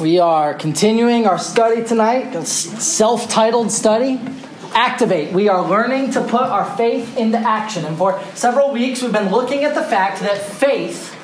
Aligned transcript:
We 0.00 0.18
are 0.18 0.52
continuing 0.52 1.26
our 1.26 1.38
study 1.38 1.82
tonight, 1.82 2.34
self 2.44 3.30
titled 3.30 3.72
study. 3.72 4.20
Activate. 4.74 5.32
We 5.32 5.48
are 5.48 5.66
learning 5.66 6.10
to 6.10 6.20
put 6.20 6.42
our 6.42 6.76
faith 6.76 7.16
into 7.16 7.38
action. 7.38 7.86
And 7.86 7.96
for 7.96 8.22
several 8.34 8.72
weeks, 8.72 9.00
we've 9.00 9.12
been 9.12 9.30
looking 9.30 9.64
at 9.64 9.74
the 9.74 9.82
fact 9.82 10.20
that 10.20 10.38
faith 10.38 11.16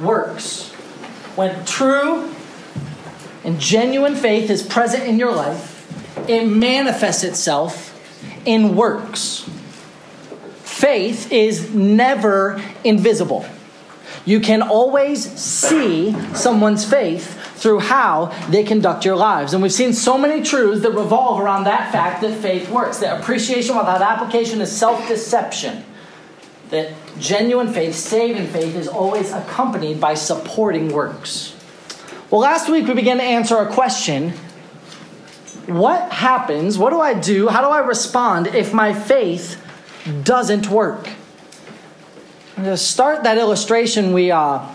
works. 0.00 0.70
When 1.36 1.62
true 1.66 2.32
and 3.44 3.60
genuine 3.60 4.16
faith 4.16 4.48
is 4.48 4.62
present 4.62 5.04
in 5.04 5.18
your 5.18 5.34
life, 5.34 5.74
it 6.26 6.46
manifests 6.46 7.22
itself 7.22 7.92
in 8.46 8.76
works. 8.76 9.46
Faith 10.62 11.30
is 11.30 11.74
never 11.74 12.62
invisible. 12.82 13.44
You 14.26 14.40
can 14.40 14.60
always 14.60 15.22
see 15.38 16.12
someone's 16.34 16.84
faith 16.84 17.40
through 17.54 17.78
how 17.78 18.26
they 18.50 18.64
conduct 18.64 19.04
your 19.04 19.16
lives. 19.16 19.54
And 19.54 19.62
we've 19.62 19.72
seen 19.72 19.92
so 19.92 20.18
many 20.18 20.42
truths 20.42 20.82
that 20.82 20.90
revolve 20.90 21.40
around 21.40 21.64
that 21.64 21.92
fact 21.92 22.20
that 22.22 22.36
faith 22.36 22.68
works. 22.68 22.98
That 22.98 23.20
appreciation 23.20 23.76
without 23.76 24.02
application 24.02 24.60
is 24.60 24.76
self 24.76 25.06
deception. 25.06 25.84
That 26.70 26.92
genuine 27.20 27.72
faith, 27.72 27.94
saving 27.94 28.48
faith, 28.48 28.74
is 28.74 28.88
always 28.88 29.30
accompanied 29.32 30.00
by 30.00 30.14
supporting 30.14 30.92
works. 30.92 31.54
Well, 32.28 32.40
last 32.40 32.68
week 32.68 32.88
we 32.88 32.94
began 32.94 33.18
to 33.18 33.22
answer 33.22 33.56
a 33.58 33.72
question 33.72 34.32
What 35.66 36.10
happens? 36.10 36.76
What 36.78 36.90
do 36.90 37.00
I 37.00 37.14
do? 37.14 37.46
How 37.46 37.60
do 37.60 37.68
I 37.68 37.78
respond 37.78 38.48
if 38.48 38.74
my 38.74 38.92
faith 38.92 39.62
doesn't 40.24 40.68
work? 40.68 41.08
To 42.56 42.76
start 42.78 43.24
that 43.24 43.36
illustration, 43.36 44.14
we 44.14 44.30
uh, 44.30 44.66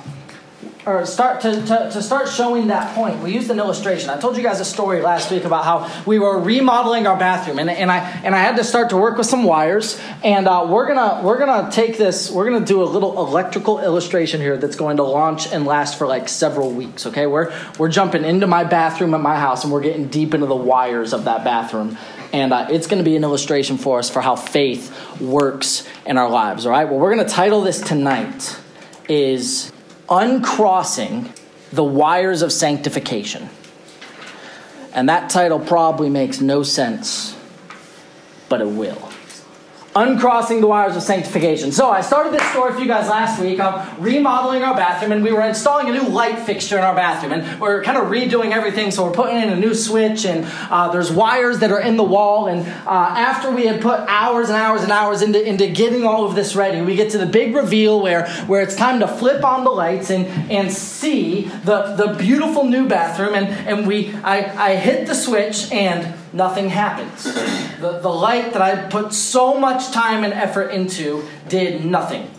or 0.85 1.05
start 1.05 1.41
to, 1.41 1.51
to, 1.51 1.89
to, 1.91 2.01
start 2.01 2.27
showing 2.27 2.67
that 2.67 2.95
point. 2.95 3.21
We 3.21 3.33
used 3.33 3.49
an 3.49 3.59
illustration. 3.59 4.09
I 4.09 4.19
told 4.19 4.37
you 4.37 4.43
guys 4.43 4.59
a 4.59 4.65
story 4.65 5.01
last 5.01 5.31
week 5.31 5.45
about 5.45 5.63
how 5.63 6.03
we 6.05 6.17
were 6.17 6.39
remodeling 6.39 7.05
our 7.05 7.17
bathroom 7.17 7.59
and, 7.59 7.69
and 7.69 7.91
i 7.91 7.99
and 8.23 8.33
i 8.35 8.39
had 8.39 8.55
to 8.55 8.63
start 8.63 8.89
to 8.89 8.97
work 8.97 9.17
with 9.17 9.27
some 9.27 9.43
wires 9.43 9.99
and 10.23 10.47
uh, 10.47 10.65
we're 10.67 10.87
gonna 10.87 11.23
we're 11.23 11.37
gonna 11.37 11.71
take 11.71 11.97
this 11.97 12.31
we're 12.31 12.49
gonna 12.49 12.65
do 12.65 12.81
a 12.81 12.85
little 12.85 13.19
electrical 13.19 13.79
illustration 13.79 14.41
here 14.41 14.57
that's 14.57 14.75
going 14.75 14.97
to 14.97 15.03
launch 15.03 15.51
and 15.51 15.65
last 15.65 15.97
for 15.97 16.07
like 16.07 16.27
several 16.27 16.71
weeks 16.71 17.05
okay? 17.05 17.27
We're 17.27 17.53
we're 17.77 17.89
jumping 17.89 18.25
into 18.25 18.47
my 18.47 18.63
bathroom 18.63 19.13
at 19.13 19.21
my 19.21 19.39
house 19.39 19.63
and 19.63 19.71
we're 19.71 19.81
getting 19.81 20.07
deep 20.07 20.33
into 20.33 20.47
the 20.47 20.55
wires 20.55 21.13
of 21.13 21.25
that 21.25 21.43
bathroom 21.43 21.97
and 22.33 22.53
uh, 22.53 22.67
it's 22.69 22.87
going 22.87 23.03
to 23.03 23.09
be 23.09 23.15
an 23.15 23.23
illustration 23.23 23.77
for 23.77 23.99
us 23.99 24.09
for 24.09 24.21
how 24.21 24.35
faith 24.35 25.19
works 25.21 25.87
in 26.05 26.17
our 26.17 26.29
lives 26.29 26.65
all 26.65 26.71
right 26.71 26.85
well 26.85 26.99
we're 26.99 27.13
going 27.13 27.25
to 27.25 27.33
title 27.33 27.61
this 27.61 27.81
tonight 27.81 28.57
is 29.09 29.71
uncrossing 30.09 31.31
the 31.71 31.83
wires 31.83 32.41
of 32.41 32.51
sanctification. 32.51 33.49
And 34.93 35.07
that 35.09 35.29
title 35.29 35.59
probably 35.59 36.09
makes 36.09 36.41
no 36.41 36.63
sense, 36.63 37.35
but 38.49 38.61
it 38.61 38.67
will 38.67 39.10
uncrossing 39.95 40.61
the 40.61 40.67
wires 40.67 40.95
of 40.95 41.03
sanctification. 41.03 41.71
So 41.71 41.89
I 41.89 42.01
started 42.01 42.33
this 42.33 42.43
story 42.51 42.73
for 42.73 42.79
you 42.79 42.87
guys 42.87 43.09
last 43.09 43.41
week. 43.41 43.59
I'm 43.59 44.01
remodeling 44.01 44.63
our 44.63 44.73
bathroom, 44.73 45.11
and 45.11 45.23
we 45.23 45.33
were 45.33 45.41
installing 45.41 45.89
a 45.89 45.91
new 45.91 46.07
light 46.07 46.39
fixture 46.39 46.77
in 46.77 46.83
our 46.83 46.95
bathroom, 46.95 47.33
and 47.33 47.59
we're 47.59 47.83
kind 47.83 47.97
of 47.97 48.05
redoing 48.05 48.51
everything. 48.51 48.91
So 48.91 49.05
we're 49.05 49.11
putting 49.11 49.37
in 49.37 49.49
a 49.49 49.55
new 49.55 49.73
switch, 49.73 50.25
and 50.25 50.45
uh, 50.69 50.91
there's 50.91 51.11
wires 51.11 51.59
that 51.59 51.71
are 51.71 51.81
in 51.81 51.97
the 51.97 52.03
wall. 52.03 52.47
And 52.47 52.65
uh, 52.87 53.15
after 53.17 53.51
we 53.51 53.65
had 53.65 53.81
put 53.81 53.99
hours 54.07 54.47
and 54.47 54.57
hours 54.57 54.83
and 54.83 54.91
hours 54.91 55.21
into, 55.21 55.43
into 55.45 55.67
getting 55.67 56.05
all 56.05 56.25
of 56.25 56.35
this 56.35 56.55
ready, 56.55 56.81
we 56.81 56.95
get 56.95 57.11
to 57.11 57.17
the 57.17 57.25
big 57.25 57.53
reveal 57.53 58.01
where 58.01 58.29
where 58.47 58.61
it's 58.61 58.75
time 58.75 58.99
to 59.01 59.07
flip 59.07 59.43
on 59.43 59.63
the 59.65 59.71
lights 59.71 60.09
and 60.09 60.25
and 60.51 60.71
see 60.71 61.43
the 61.65 61.95
the 61.95 62.15
beautiful 62.17 62.63
new 62.63 62.87
bathroom. 62.87 63.35
And 63.35 63.47
and 63.67 63.85
we 63.85 64.13
I 64.23 64.71
I 64.71 64.75
hit 64.75 65.07
the 65.07 65.15
switch 65.15 65.71
and 65.71 66.20
nothing 66.33 66.69
happens. 66.69 67.23
The, 67.23 67.99
the 67.99 68.09
light 68.09 68.53
that 68.53 68.61
I 68.61 68.89
put 68.89 69.13
so 69.13 69.59
much 69.59 69.91
time 69.91 70.23
and 70.23 70.33
effort 70.33 70.69
into 70.69 71.27
did 71.47 71.85
nothing. 71.85 72.29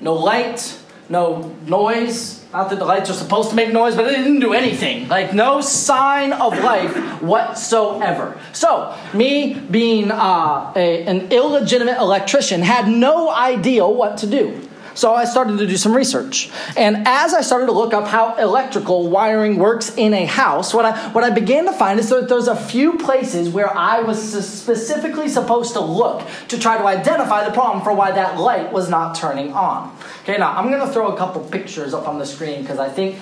No 0.00 0.14
light, 0.14 0.78
no 1.08 1.54
noise. 1.66 2.44
Not 2.52 2.70
that 2.70 2.78
the 2.80 2.84
lights 2.84 3.08
are 3.10 3.14
supposed 3.14 3.50
to 3.50 3.56
make 3.56 3.72
noise, 3.72 3.94
but 3.94 4.06
it 4.06 4.16
didn't 4.16 4.40
do 4.40 4.54
anything. 4.54 5.08
Like, 5.08 5.32
no 5.32 5.60
sign 5.60 6.32
of 6.32 6.58
life 6.58 7.22
whatsoever. 7.22 8.40
So, 8.52 8.96
me 9.14 9.54
being 9.54 10.10
uh, 10.10 10.72
a, 10.74 11.04
an 11.04 11.30
illegitimate 11.30 11.98
electrician 11.98 12.62
had 12.62 12.88
no 12.88 13.30
idea 13.30 13.86
what 13.86 14.18
to 14.18 14.26
do. 14.26 14.68
So 15.00 15.14
I 15.14 15.24
started 15.24 15.56
to 15.60 15.66
do 15.66 15.78
some 15.78 15.96
research. 15.96 16.50
And 16.76 17.08
as 17.08 17.32
I 17.32 17.40
started 17.40 17.64
to 17.66 17.72
look 17.72 17.94
up 17.94 18.06
how 18.06 18.34
electrical 18.36 19.08
wiring 19.08 19.56
works 19.56 19.96
in 19.96 20.12
a 20.12 20.26
house, 20.26 20.74
what 20.74 20.84
I, 20.84 21.08
what 21.12 21.24
I 21.24 21.30
began 21.30 21.64
to 21.64 21.72
find 21.72 21.98
is 21.98 22.10
that 22.10 22.28
there's 22.28 22.48
a 22.48 22.54
few 22.54 22.98
places 22.98 23.48
where 23.48 23.74
I 23.74 24.02
was 24.02 24.20
specifically 24.46 25.30
supposed 25.30 25.72
to 25.72 25.80
look 25.80 26.28
to 26.48 26.58
try 26.58 26.76
to 26.76 26.84
identify 26.84 27.46
the 27.46 27.50
problem 27.50 27.82
for 27.82 27.94
why 27.94 28.10
that 28.10 28.38
light 28.38 28.74
was 28.74 28.90
not 28.90 29.14
turning 29.16 29.54
on. 29.54 29.96
Okay, 30.24 30.36
now 30.36 30.52
I'm 30.52 30.68
going 30.68 30.86
to 30.86 30.92
throw 30.92 31.14
a 31.14 31.16
couple 31.16 31.40
pictures 31.44 31.94
up 31.94 32.06
on 32.06 32.18
the 32.18 32.26
screen 32.26 32.60
because 32.60 32.78
I 32.78 32.90
think 32.90 33.16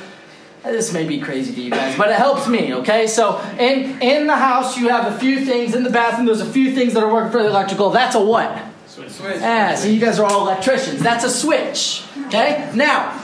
this 0.65 0.93
may 0.93 1.07
be 1.07 1.21
crazy 1.21 1.55
to 1.55 1.61
you 1.61 1.71
guys, 1.71 1.97
but 1.97 2.09
it 2.09 2.17
helps 2.17 2.49
me, 2.49 2.75
okay? 2.75 3.07
So 3.07 3.39
in, 3.57 4.03
in 4.03 4.27
the 4.27 4.35
house, 4.35 4.77
you 4.77 4.89
have 4.89 5.15
a 5.15 5.17
few 5.17 5.45
things. 5.45 5.77
In 5.77 5.85
the 5.85 5.91
bathroom, 5.91 6.27
there's 6.27 6.41
a 6.41 6.53
few 6.53 6.75
things 6.75 6.95
that 6.95 7.05
are 7.05 7.13
working 7.13 7.31
for 7.31 7.41
the 7.41 7.49
electrical. 7.49 7.91
That's 7.91 8.17
a 8.17 8.21
what? 8.21 8.65
Switch. 9.07 9.41
Ah, 9.43 9.75
so 9.77 9.89
you 9.89 10.01
guys 10.01 10.19
are 10.19 10.31
all 10.31 10.49
electricians. 10.49 11.01
That's 11.01 11.25
a 11.25 11.31
switch. 11.31 12.03
Okay? 12.27 12.71
Now, 12.75 13.17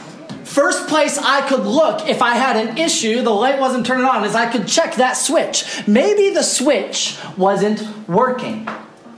first 0.45 0.89
place 0.89 1.19
I 1.19 1.47
could 1.49 1.67
look 1.67 2.09
if 2.09 2.23
I 2.23 2.37
had 2.37 2.57
an 2.57 2.79
issue, 2.79 3.23
the 3.23 3.31
light 3.31 3.59
wasn't 3.59 3.85
turning 3.85 4.05
on, 4.05 4.25
is 4.25 4.35
I 4.35 4.51
could 4.51 4.69
check 4.69 4.97
that 4.97 5.15
switch. 5.15 5.87
Maybe 5.87 6.31
the 6.31 6.43
switch 6.43 7.19
wasn't 7.37 7.83
working. 8.09 8.69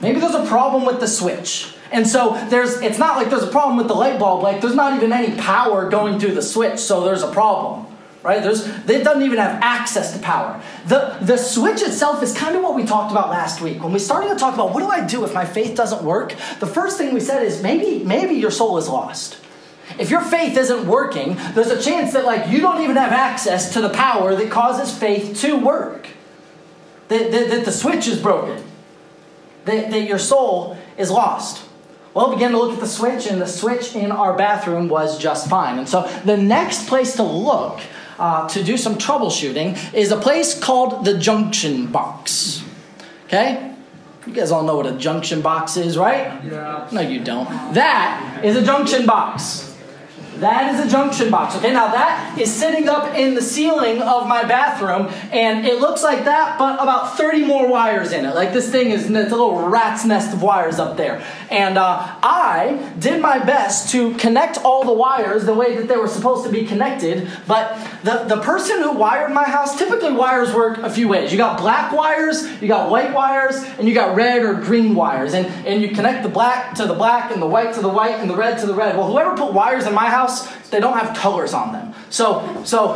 Maybe 0.01 0.19
there's 0.19 0.35
a 0.35 0.45
problem 0.45 0.85
with 0.85 0.99
the 0.99 1.07
switch. 1.07 1.73
And 1.91 2.05
so 2.05 2.37
there's 2.49 2.81
it's 2.81 2.99
not 2.99 3.15
like 3.15 3.29
there's 3.29 3.43
a 3.43 3.51
problem 3.51 3.77
with 3.77 3.87
the 3.87 3.93
light 3.93 4.19
bulb, 4.19 4.43
like 4.43 4.59
there's 4.59 4.75
not 4.75 4.93
even 4.95 5.13
any 5.13 5.35
power 5.37 5.89
going 5.89 6.19
through 6.19 6.33
the 6.33 6.41
switch, 6.41 6.79
so 6.79 7.05
there's 7.05 7.23
a 7.23 7.31
problem 7.31 7.86
right? 8.27 8.43
There's, 8.43 8.67
it 8.67 9.05
doesn't 9.05 9.23
even 9.23 9.37
have 9.37 9.61
access 9.61 10.11
to 10.11 10.19
power. 10.19 10.61
The, 10.85 11.17
the 11.21 11.37
switch 11.37 11.81
itself 11.81 12.21
is 12.21 12.37
kind 12.37 12.57
of 12.57 12.61
what 12.61 12.75
we 12.75 12.83
talked 12.83 13.09
about 13.09 13.29
last 13.29 13.61
week. 13.61 13.81
When 13.81 13.93
we 13.93 13.99
started 13.99 14.27
to 14.27 14.35
talk 14.35 14.53
about 14.53 14.73
what 14.73 14.81
do 14.81 14.87
I 14.87 15.07
do 15.07 15.23
if 15.23 15.33
my 15.33 15.45
faith 15.45 15.77
doesn't 15.77 16.03
work, 16.03 16.35
the 16.59 16.67
first 16.67 16.97
thing 16.97 17.13
we 17.13 17.21
said 17.21 17.43
is 17.43 17.63
maybe, 17.63 18.03
maybe 18.03 18.35
your 18.35 18.51
soul 18.51 18.77
is 18.77 18.89
lost. 18.89 19.37
If 19.97 20.09
your 20.09 20.19
faith 20.19 20.57
isn't 20.57 20.85
working, 20.85 21.37
there's 21.53 21.69
a 21.69 21.81
chance 21.81 22.11
that 22.11 22.25
like 22.25 22.49
you 22.49 22.59
don't 22.59 22.81
even 22.81 22.97
have 22.97 23.13
access 23.13 23.71
to 23.73 23.81
the 23.81 23.89
power 23.89 24.35
that 24.35 24.51
causes 24.51 24.95
faith 24.95 25.39
to 25.39 25.55
work. 25.55 26.09
That, 27.07 27.31
that, 27.31 27.49
that 27.49 27.63
the 27.63 27.71
switch 27.71 28.09
is 28.09 28.21
broken. 28.21 28.61
That, 29.63 29.89
that 29.89 30.01
your 30.01 30.19
soul 30.19 30.77
is 30.97 31.09
lost. 31.09 31.63
Well, 32.13 32.33
began 32.33 32.51
to 32.51 32.57
look 32.57 32.73
at 32.73 32.79
the 32.79 32.87
switch, 32.87 33.27
and 33.27 33.39
the 33.39 33.47
switch 33.47 33.95
in 33.95 34.11
our 34.11 34.35
bathroom 34.35 34.89
was 34.89 35.19
just 35.19 35.47
fine. 35.47 35.77
And 35.77 35.87
so 35.87 36.01
the 36.25 36.35
next 36.35 36.87
place 36.87 37.15
to 37.17 37.23
look 37.23 37.79
uh, 38.19 38.47
to 38.49 38.63
do 38.63 38.77
some 38.77 38.95
troubleshooting 38.95 39.93
is 39.93 40.11
a 40.11 40.17
place 40.17 40.57
called 40.59 41.05
the 41.05 41.17
junction 41.17 41.87
box. 41.87 42.63
Okay? 43.25 43.73
You 44.25 44.33
guys 44.33 44.51
all 44.51 44.63
know 44.63 44.75
what 44.75 44.87
a 44.87 44.97
junction 44.97 45.41
box 45.41 45.77
is, 45.77 45.97
right? 45.97 46.43
Yeah. 46.43 46.87
No, 46.91 47.01
you 47.01 47.23
don't. 47.23 47.47
That 47.73 48.41
is 48.43 48.55
a 48.55 48.63
junction 48.63 49.05
box. 49.05 49.66
That 50.39 50.73
is 50.73 50.85
a 50.85 50.89
junction 50.89 51.31
box. 51.31 51.55
Okay, 51.55 51.73
now 51.73 51.91
that 51.91 52.37
is 52.39 52.53
sitting 52.53 52.87
up 52.87 53.15
in 53.15 53.33
the 53.33 53.41
ceiling 53.41 54.01
of 54.01 54.27
my 54.27 54.43
bathroom, 54.43 55.07
and 55.31 55.65
it 55.65 55.79
looks 55.79 56.03
like 56.03 56.25
that, 56.25 56.59
but 56.59 56.75
about 56.75 57.17
30 57.17 57.45
more 57.45 57.67
wires 57.67 58.11
in 58.11 58.25
it. 58.25 58.35
Like 58.35 58.53
this 58.53 58.69
thing 58.69 58.91
is, 58.91 59.09
it's 59.09 59.13
a 59.13 59.35
little 59.35 59.67
rat's 59.67 60.05
nest 60.05 60.33
of 60.33 60.43
wires 60.43 60.77
up 60.77 60.95
there. 60.95 61.25
And 61.49 61.77
uh, 61.77 62.17
I 62.21 62.93
did 62.99 63.21
my 63.21 63.39
best 63.39 63.89
to 63.91 64.13
connect 64.15 64.59
all 64.63 64.83
the 64.83 64.93
wires 64.93 65.45
the 65.45 65.53
way 65.53 65.75
that 65.75 65.87
they 65.87 65.97
were 65.97 66.07
supposed 66.07 66.45
to 66.45 66.51
be 66.51 66.65
connected, 66.65 67.29
but 67.47 67.75
the, 68.03 68.25
the 68.27 68.41
person 68.41 68.81
who 68.83 68.93
wired 68.93 69.31
my 69.31 69.43
house, 69.43 69.77
typically 69.77 70.13
wires 70.13 70.53
work 70.53 70.77
a 70.79 70.89
few 70.89 71.07
ways. 71.07 71.31
You 71.31 71.37
got 71.37 71.59
black 71.59 71.91
wires, 71.91 72.45
you 72.61 72.67
got 72.67 72.89
white 72.89 73.13
wires, 73.13 73.63
and 73.79 73.87
you 73.87 73.93
got 73.93 74.15
red 74.15 74.43
or 74.43 74.53
green 74.55 74.93
wires. 74.93 75.33
And, 75.33 75.47
and 75.65 75.81
you 75.81 75.89
connect 75.89 76.23
the 76.23 76.29
black 76.29 76.75
to 76.75 76.85
the 76.85 76.93
black, 76.93 77.31
and 77.31 77.41
the 77.41 77.47
white 77.47 77.73
to 77.73 77.81
the 77.81 77.89
white, 77.89 78.15
and 78.15 78.29
the 78.29 78.35
red 78.35 78.59
to 78.59 78.67
the 78.67 78.75
red. 78.75 78.95
Well, 78.95 79.11
whoever 79.11 79.35
put 79.35 79.53
wires 79.53 79.87
in 79.87 79.93
my 79.93 80.09
house, 80.09 80.26
house, 80.27 80.69
they 80.69 80.79
don't 80.79 80.97
have 80.97 81.15
colors 81.17 81.53
on 81.53 81.73
them. 81.73 81.93
So, 82.09 82.63
so 82.63 82.93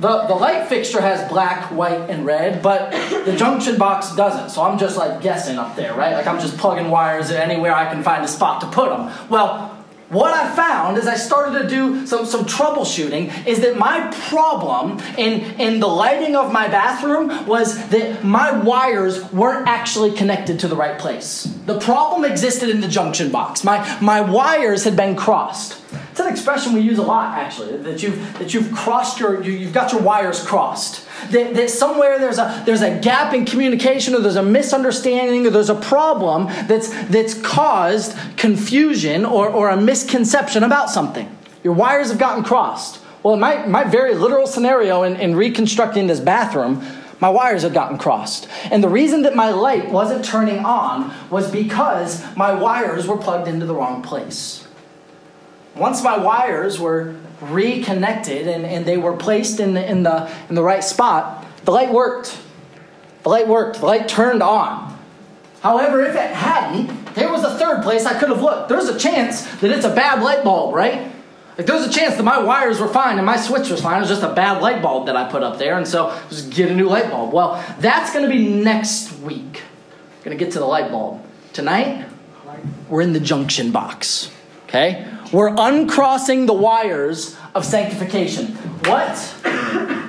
the, 0.00 0.26
the 0.26 0.34
light 0.34 0.68
fixture 0.68 1.00
has 1.00 1.28
black, 1.28 1.70
white, 1.72 2.10
and 2.10 2.24
red, 2.24 2.62
but 2.62 2.90
the 3.24 3.36
junction 3.36 3.78
box 3.78 4.14
doesn't. 4.14 4.50
So 4.50 4.62
I'm 4.62 4.78
just 4.78 4.96
like 4.96 5.20
guessing 5.20 5.58
up 5.58 5.76
there, 5.76 5.94
right? 5.94 6.12
Like 6.12 6.26
I'm 6.26 6.40
just 6.40 6.56
plugging 6.58 6.90
wires 6.90 7.30
anywhere 7.30 7.74
I 7.74 7.92
can 7.92 8.02
find 8.02 8.24
a 8.24 8.28
spot 8.28 8.60
to 8.60 8.68
put 8.68 8.90
them. 8.90 9.12
Well, 9.28 9.72
what 10.08 10.32
I 10.32 10.54
found 10.54 10.98
as 10.98 11.08
I 11.08 11.16
started 11.16 11.62
to 11.62 11.68
do 11.68 12.06
some, 12.06 12.26
some 12.26 12.44
troubleshooting 12.44 13.44
is 13.44 13.60
that 13.62 13.76
my 13.76 14.08
problem 14.28 15.00
in, 15.18 15.40
in 15.60 15.80
the 15.80 15.88
lighting 15.88 16.36
of 16.36 16.52
my 16.52 16.68
bathroom 16.68 17.44
was 17.46 17.88
that 17.88 18.22
my 18.22 18.56
wires 18.56 19.32
weren't 19.32 19.66
actually 19.66 20.12
connected 20.12 20.60
to 20.60 20.68
the 20.68 20.76
right 20.76 20.96
place. 20.96 21.42
The 21.66 21.80
problem 21.80 22.24
existed 22.24 22.68
in 22.68 22.80
the 22.80 22.86
junction 22.86 23.32
box. 23.32 23.64
My, 23.64 23.98
my 24.00 24.20
wires 24.20 24.84
had 24.84 24.96
been 24.96 25.16
crossed. 25.16 25.72
It's 26.16 26.22
an 26.22 26.32
expression 26.32 26.72
we 26.72 26.80
use 26.80 26.96
a 26.96 27.02
lot, 27.02 27.36
actually, 27.36 27.76
that 27.76 28.02
you've, 28.02 28.38
that 28.38 28.54
you've 28.54 28.72
crossed 28.72 29.20
your, 29.20 29.42
you, 29.42 29.52
you've 29.52 29.74
got 29.74 29.92
your 29.92 30.00
wires 30.00 30.42
crossed. 30.42 31.06
That, 31.30 31.52
that 31.52 31.68
somewhere 31.68 32.18
there's 32.18 32.38
a, 32.38 32.62
there's 32.64 32.80
a 32.80 32.98
gap 33.00 33.34
in 33.34 33.44
communication 33.44 34.14
or 34.14 34.20
there's 34.20 34.36
a 34.36 34.42
misunderstanding 34.42 35.46
or 35.46 35.50
there's 35.50 35.68
a 35.68 35.74
problem 35.74 36.46
that's, 36.68 36.88
that's 37.08 37.34
caused 37.42 38.16
confusion 38.38 39.26
or, 39.26 39.50
or 39.50 39.68
a 39.68 39.78
misconception 39.78 40.62
about 40.62 40.88
something. 40.88 41.30
Your 41.62 41.74
wires 41.74 42.08
have 42.08 42.18
gotten 42.18 42.44
crossed. 42.44 42.98
Well, 43.22 43.34
in 43.34 43.40
my, 43.40 43.66
my 43.66 43.84
very 43.84 44.14
literal 44.14 44.46
scenario 44.46 45.02
in, 45.02 45.16
in 45.16 45.36
reconstructing 45.36 46.06
this 46.06 46.20
bathroom, 46.20 46.82
my 47.20 47.28
wires 47.28 47.60
had 47.60 47.74
gotten 47.74 47.98
crossed. 47.98 48.48
And 48.70 48.82
the 48.82 48.88
reason 48.88 49.20
that 49.24 49.36
my 49.36 49.50
light 49.50 49.90
wasn't 49.90 50.24
turning 50.24 50.64
on 50.64 51.12
was 51.28 51.50
because 51.50 52.24
my 52.38 52.54
wires 52.54 53.06
were 53.06 53.18
plugged 53.18 53.48
into 53.48 53.66
the 53.66 53.74
wrong 53.74 54.00
place. 54.00 54.65
Once 55.76 56.02
my 56.02 56.16
wires 56.16 56.78
were 56.80 57.14
reconnected 57.40 58.48
and, 58.48 58.64
and 58.64 58.86
they 58.86 58.96
were 58.96 59.16
placed 59.16 59.60
in 59.60 59.74
the, 59.74 59.90
in, 59.90 60.02
the, 60.02 60.30
in 60.48 60.54
the 60.54 60.62
right 60.62 60.82
spot, 60.82 61.44
the 61.64 61.70
light 61.70 61.92
worked. 61.92 62.38
The 63.22 63.28
light 63.28 63.48
worked. 63.48 63.80
The 63.80 63.86
light 63.86 64.08
turned 64.08 64.42
on. 64.42 64.96
However, 65.60 66.02
if 66.02 66.14
it 66.14 66.30
hadn't, 66.30 67.14
there 67.14 67.30
was 67.30 67.42
a 67.42 67.58
third 67.58 67.82
place 67.82 68.06
I 68.06 68.18
could 68.18 68.28
have 68.28 68.40
looked. 68.40 68.68
There's 68.68 68.88
a 68.88 68.98
chance 68.98 69.42
that 69.56 69.70
it's 69.70 69.84
a 69.84 69.94
bad 69.94 70.22
light 70.22 70.44
bulb, 70.44 70.74
right? 70.74 71.12
Like 71.58 71.66
there's 71.66 71.86
a 71.86 71.90
chance 71.90 72.16
that 72.16 72.22
my 72.22 72.38
wires 72.38 72.80
were 72.80 72.88
fine 72.88 73.16
and 73.16 73.26
my 73.26 73.36
switch 73.36 73.70
was 73.70 73.80
fine. 73.80 73.96
It 73.96 74.00
was 74.00 74.10
just 74.10 74.22
a 74.22 74.32
bad 74.32 74.62
light 74.62 74.82
bulb 74.82 75.06
that 75.06 75.16
I 75.16 75.30
put 75.30 75.42
up 75.42 75.58
there, 75.58 75.76
and 75.76 75.88
so 75.88 76.16
just 76.28 76.50
get 76.50 76.70
a 76.70 76.74
new 76.74 76.88
light 76.88 77.10
bulb. 77.10 77.32
Well, 77.32 77.64
that's 77.80 78.12
going 78.12 78.24
to 78.24 78.30
be 78.30 78.46
next 78.48 79.18
week. 79.20 79.62
Going 80.22 80.36
to 80.36 80.44
get 80.44 80.52
to 80.52 80.58
the 80.58 80.66
light 80.66 80.90
bulb 80.90 81.22
tonight. 81.52 82.06
We're 82.88 83.00
in 83.00 83.12
the 83.12 83.20
junction 83.20 83.72
box. 83.72 84.30
Okay, 84.76 85.08
we're 85.32 85.54
uncrossing 85.56 86.44
the 86.44 86.52
wires 86.52 87.34
of 87.54 87.64
sanctification. 87.64 88.48
What 88.84 89.34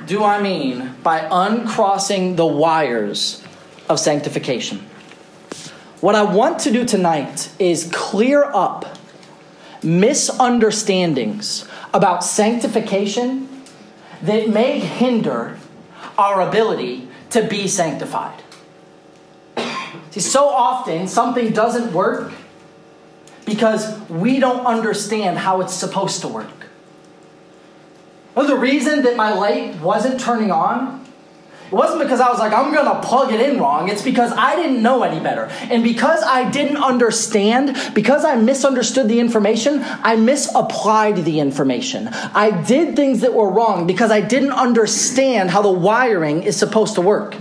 do 0.05 0.25
I 0.25 0.41
mean 0.41 0.93
by 1.03 1.25
uncrossing 1.31 2.35
the 2.35 2.45
wires 2.45 3.41
of 3.87 3.97
sanctification? 3.97 4.79
What 6.01 6.15
I 6.15 6.23
want 6.23 6.59
to 6.59 6.71
do 6.71 6.83
tonight 6.83 7.49
is 7.57 7.89
clear 7.93 8.43
up 8.43 8.97
misunderstandings 9.83 11.65
about 11.93 12.25
sanctification 12.25 13.63
that 14.23 14.49
may 14.49 14.79
hinder 14.79 15.57
our 16.17 16.41
ability 16.41 17.07
to 17.29 17.47
be 17.47 17.69
sanctified. 17.69 18.43
See, 20.11 20.19
so 20.19 20.49
often 20.49 21.07
something 21.07 21.53
doesn't 21.53 21.93
work 21.93 22.33
because 23.47 23.97
we 24.09 24.39
don't 24.39 24.67
understand 24.67 25.39
how 25.39 25.61
it's 25.61 25.73
supposed 25.73 26.21
to 26.21 26.27
work. 26.27 26.67
Well, 28.35 28.45
the 28.45 28.57
reason 28.57 29.01
that 29.03 29.15
my 29.15 29.33
light 29.33 29.79
wasn't 29.79 30.19
turning 30.19 30.51
on 30.51 31.07
it 31.67 31.73
wasn't 31.73 32.01
because 32.01 32.21
I 32.21 32.29
was 32.29 32.39
like, 32.39 32.53
I'm 32.53 32.73
to 32.73 33.05
plug 33.05 33.33
it 33.33 33.41
in 33.41 33.59
wrong. 33.59 33.89
It's 33.89 34.01
because 34.01 34.31
I 34.31 34.55
didn't 34.55 34.81
know 34.81 35.03
any 35.03 35.19
better. 35.19 35.45
And 35.69 35.83
because 35.83 36.23
I 36.23 36.49
didn't 36.49 36.77
understand, 36.77 37.75
because 37.93 38.23
I 38.23 38.35
misunderstood 38.35 39.09
the 39.09 39.19
information, 39.19 39.81
I 39.83 40.15
misapplied 40.15 41.25
the 41.25 41.41
information. 41.41 42.07
I 42.07 42.63
did 42.63 42.95
things 42.95 43.19
that 43.19 43.33
were 43.33 43.49
wrong 43.49 43.85
because 43.85 44.11
I 44.11 44.21
didn't 44.21 44.53
understand 44.53 45.49
how 45.49 45.61
the 45.61 45.71
wiring 45.71 46.43
is 46.43 46.55
supposed 46.55 46.95
to 46.95 47.01
work. 47.01 47.35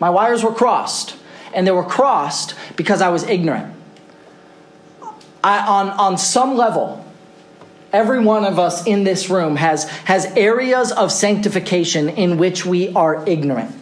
My 0.00 0.10
wires 0.10 0.42
were 0.42 0.52
crossed, 0.52 1.16
and 1.54 1.64
they 1.64 1.70
were 1.70 1.84
crossed 1.84 2.56
because 2.74 3.00
I 3.00 3.10
was 3.10 3.22
ignorant. 3.22 3.76
I, 5.42 5.66
on, 5.66 5.90
on 5.90 6.18
some 6.18 6.56
level, 6.56 7.02
Every 7.92 8.24
one 8.24 8.46
of 8.46 8.58
us 8.58 8.86
in 8.86 9.04
this 9.04 9.28
room 9.28 9.56
has, 9.56 9.84
has 9.84 10.24
areas 10.34 10.92
of 10.92 11.12
sanctification 11.12 12.08
in 12.08 12.38
which 12.38 12.64
we 12.64 12.88
are 12.94 13.22
ignorant. 13.28 13.76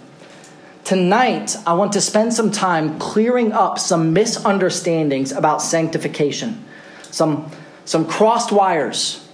Tonight, 0.83 1.57
I 1.65 1.75
want 1.75 1.93
to 1.93 2.01
spend 2.01 2.35
some 2.35 2.51
time 2.51 2.99
clearing 2.99 3.53
up 3.53 3.79
some 3.79 4.13
misunderstandings 4.13 5.31
about 5.31 5.63
sanctification, 5.63 6.65
some, 7.03 7.53
some 7.85 8.05
crossed 8.05 8.51
wires 8.51 9.25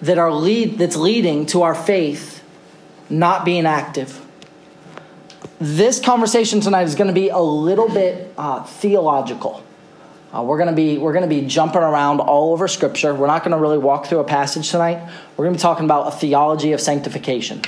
that 0.00 0.18
are 0.18 0.30
lead, 0.30 0.78
that's 0.78 0.94
leading 0.94 1.46
to 1.46 1.62
our 1.62 1.74
faith 1.74 2.44
not 3.08 3.44
being 3.44 3.66
active. 3.66 4.24
This 5.58 5.98
conversation 5.98 6.60
tonight 6.60 6.84
is 6.84 6.94
going 6.94 7.08
to 7.08 7.14
be 7.14 7.30
a 7.30 7.40
little 7.40 7.88
bit 7.88 8.32
uh, 8.38 8.62
theological. 8.62 9.64
Uh, 10.32 10.42
we're 10.42 10.58
going 10.58 10.68
to 10.68 10.74
be 10.74 10.96
we're 10.96 11.12
to 11.12 11.26
be 11.26 11.46
jumping 11.46 11.82
around 11.82 12.20
all 12.20 12.52
over 12.52 12.68
Scripture. 12.68 13.14
We're 13.14 13.26
not 13.26 13.42
going 13.42 13.52
to 13.52 13.58
really 13.58 13.78
walk 13.78 14.06
through 14.06 14.20
a 14.20 14.24
passage 14.24 14.70
tonight. 14.70 15.02
We're 15.36 15.44
going 15.44 15.54
to 15.54 15.58
be 15.58 15.62
talking 15.62 15.84
about 15.84 16.06
a 16.06 16.16
theology 16.16 16.72
of 16.72 16.80
sanctification. 16.80 17.62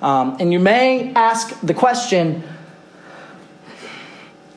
Um, 0.00 0.36
and 0.40 0.52
you 0.52 0.58
may 0.58 1.12
ask 1.14 1.60
the 1.60 1.74
question. 1.74 2.42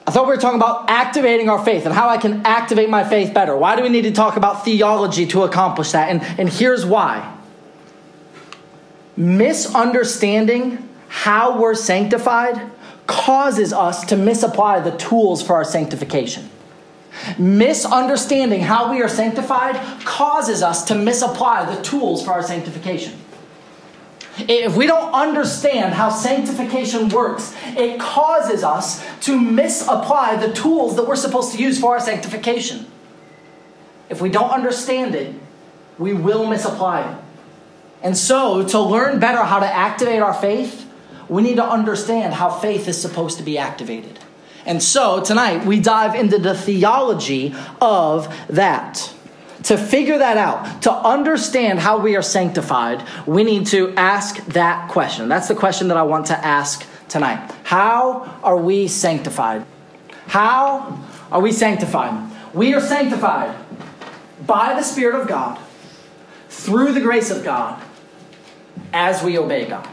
I 0.08 0.12
thought 0.12 0.26
we 0.26 0.34
were 0.34 0.42
talking 0.42 0.60
about 0.60 0.90
activating 0.90 1.50
our 1.50 1.64
faith 1.64 1.86
and 1.86 1.94
how 1.94 2.10
I 2.10 2.18
can 2.18 2.46
activate 2.46 2.90
my 2.90 3.04
faith 3.04 3.34
better. 3.34 3.56
Why 3.56 3.76
do 3.76 3.84
we 3.84 3.90
need 3.90 4.02
to 4.04 4.12
talk 4.12 4.36
about 4.36 4.66
theology 4.66 5.26
to 5.28 5.44
accomplish 5.44 5.92
that? 5.92 6.10
And, 6.10 6.22
and 6.40 6.50
here's 6.50 6.86
why 6.86 7.38
misunderstanding 9.18 10.90
how 11.08 11.62
we're 11.62 11.76
sanctified 11.76 12.72
causes 13.08 13.74
us 13.74 14.06
to 14.06 14.16
misapply 14.16 14.80
the 14.80 14.92
tools 14.98 15.44
for 15.44 15.56
our 15.56 15.66
sanctification. 15.66 16.50
Misunderstanding 17.38 18.62
how 18.62 18.92
we 18.92 19.02
are 19.02 19.10
sanctified 19.10 19.76
causes 20.06 20.64
us 20.64 20.86
to 20.86 20.96
misapply 20.96 21.74
the 21.74 21.82
tools 21.82 22.24
for 22.24 22.32
our 22.32 22.44
sanctification. 22.44 23.20
If 24.38 24.78
we 24.78 24.88
don't 24.88 25.14
understand 25.14 25.94
how 25.94 26.10
sanctification 26.10 27.10
works, 27.10 27.54
it 27.66 28.00
causes 28.00 28.64
us 28.64 29.06
to 29.22 29.40
misapply 29.40 30.38
the 30.38 30.54
tools 30.54 30.96
that 30.96 31.08
we're 31.08 31.18
supposed 31.18 31.54
to 31.54 31.62
use 31.62 31.80
for 31.80 31.94
our 31.94 32.00
sanctification. 32.00 32.86
If 34.10 34.22
we 34.22 34.30
don't 34.30 34.50
understand 34.50 35.16
it, 35.16 35.36
we 35.98 36.14
will 36.14 36.48
misapply 36.48 37.12
it. 37.12 37.18
And 38.04 38.18
so, 38.18 38.68
to 38.70 38.80
learn 38.80 39.20
better 39.20 39.44
how 39.44 39.60
to 39.60 39.66
activate 39.66 40.22
our 40.22 40.34
faith, 40.34 40.90
we 41.30 41.44
need 41.44 41.58
to 41.58 41.66
understand 41.66 42.34
how 42.34 42.50
faith 42.50 42.88
is 42.88 43.00
supposed 43.00 43.38
to 43.38 43.44
be 43.44 43.58
activated. 43.58 44.20
And 44.66 44.82
so 44.82 45.24
tonight 45.24 45.66
we 45.66 45.80
dive 45.80 46.16
into 46.16 46.38
the 46.38 46.56
theology 46.56 47.56
of 47.82 48.34
that. 48.48 49.14
To 49.64 49.78
figure 49.78 50.18
that 50.18 50.38
out, 50.38 50.82
to 50.84 50.92
understand 50.92 51.80
how 51.80 52.00
we 52.00 52.16
are 52.16 52.24
sanctified, 52.24 53.06
we 53.28 53.44
need 53.44 53.68
to 53.68 53.94
ask 53.96 54.44
that 54.48 54.90
question. 54.90 55.30
That's 55.30 55.48
the 55.48 55.56
question 55.56 55.90
that 55.90 55.98
I 55.98 56.02
want 56.02 56.28
to 56.28 56.46
ask 56.46 56.84
tonight. 57.08 57.54
How 57.64 58.40
are 58.42 58.58
we 58.58 58.88
sanctified? 58.88 59.66
How 60.26 61.00
are 61.32 61.42
we 61.42 61.52
sanctified? 61.52 62.32
We 62.56 62.74
are 62.74 62.82
sanctified 62.82 63.56
by 64.48 64.74
the 64.74 64.82
Spirit 64.82 65.22
of 65.22 65.28
God, 65.28 65.60
through 66.50 66.94
the 66.94 67.02
grace 67.02 67.30
of 67.30 67.44
God, 67.44 67.82
as 68.92 69.24
we 69.24 69.38
obey 69.38 69.66
God. 69.66 69.88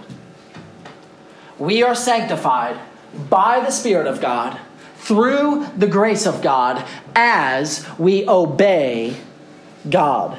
We 1.59 1.83
are 1.83 1.95
sanctified 1.95 2.79
by 3.29 3.61
the 3.61 3.71
Spirit 3.71 4.07
of 4.07 4.21
God 4.21 4.59
through 4.99 5.67
the 5.77 5.87
grace 5.87 6.27
of 6.27 6.43
God 6.43 6.85
as 7.15 7.87
we 7.99 8.29
obey 8.29 9.17
God. 9.89 10.39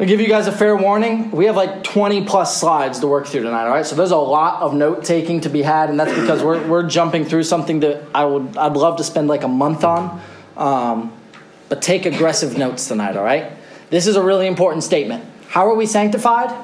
I'll 0.00 0.06
give 0.06 0.20
you 0.20 0.28
guys 0.28 0.46
a 0.46 0.52
fair 0.52 0.76
warning. 0.76 1.32
We 1.32 1.46
have 1.46 1.56
like 1.56 1.82
20 1.82 2.24
plus 2.24 2.60
slides 2.60 3.00
to 3.00 3.08
work 3.08 3.26
through 3.26 3.42
tonight, 3.42 3.64
all 3.64 3.70
right? 3.70 3.84
So 3.84 3.96
there's 3.96 4.12
a 4.12 4.16
lot 4.16 4.62
of 4.62 4.72
note 4.72 5.04
taking 5.04 5.40
to 5.40 5.48
be 5.48 5.62
had, 5.62 5.90
and 5.90 5.98
that's 5.98 6.14
because 6.14 6.40
we're, 6.40 6.64
we're 6.68 6.88
jumping 6.88 7.24
through 7.24 7.42
something 7.42 7.80
that 7.80 8.04
I 8.14 8.24
would, 8.24 8.56
I'd 8.56 8.76
love 8.76 8.98
to 8.98 9.04
spend 9.04 9.26
like 9.26 9.42
a 9.42 9.48
month 9.48 9.82
on. 9.82 10.22
Um, 10.56 11.12
but 11.68 11.82
take 11.82 12.06
aggressive 12.06 12.56
notes 12.56 12.86
tonight, 12.86 13.16
all 13.16 13.24
right? 13.24 13.52
This 13.90 14.06
is 14.06 14.14
a 14.14 14.22
really 14.22 14.46
important 14.46 14.84
statement. 14.84 15.24
How 15.48 15.66
are 15.66 15.74
we 15.74 15.86
sanctified? 15.86 16.54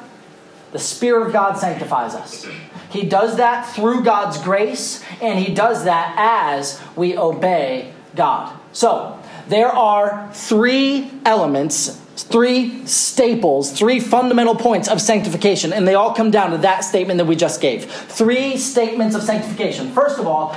The 0.70 0.78
Spirit 0.78 1.26
of 1.26 1.32
God 1.32 1.58
sanctifies 1.58 2.14
us. 2.14 2.46
He 2.94 3.02
does 3.02 3.38
that 3.38 3.68
through 3.74 4.04
God's 4.04 4.38
grace, 4.38 5.02
and 5.20 5.36
He 5.36 5.52
does 5.52 5.82
that 5.82 6.14
as 6.16 6.80
we 6.94 7.18
obey 7.18 7.92
God. 8.14 8.56
So, 8.72 9.18
there 9.48 9.68
are 9.68 10.30
three 10.32 11.10
elements, 11.24 12.00
three 12.16 12.86
staples, 12.86 13.72
three 13.72 13.98
fundamental 13.98 14.54
points 14.54 14.86
of 14.86 15.00
sanctification, 15.00 15.72
and 15.72 15.88
they 15.88 15.96
all 15.96 16.14
come 16.14 16.30
down 16.30 16.52
to 16.52 16.58
that 16.58 16.84
statement 16.84 17.18
that 17.18 17.24
we 17.24 17.34
just 17.34 17.60
gave. 17.60 17.84
Three 17.90 18.56
statements 18.56 19.16
of 19.16 19.24
sanctification. 19.24 19.90
First 19.90 20.20
of 20.20 20.28
all, 20.28 20.56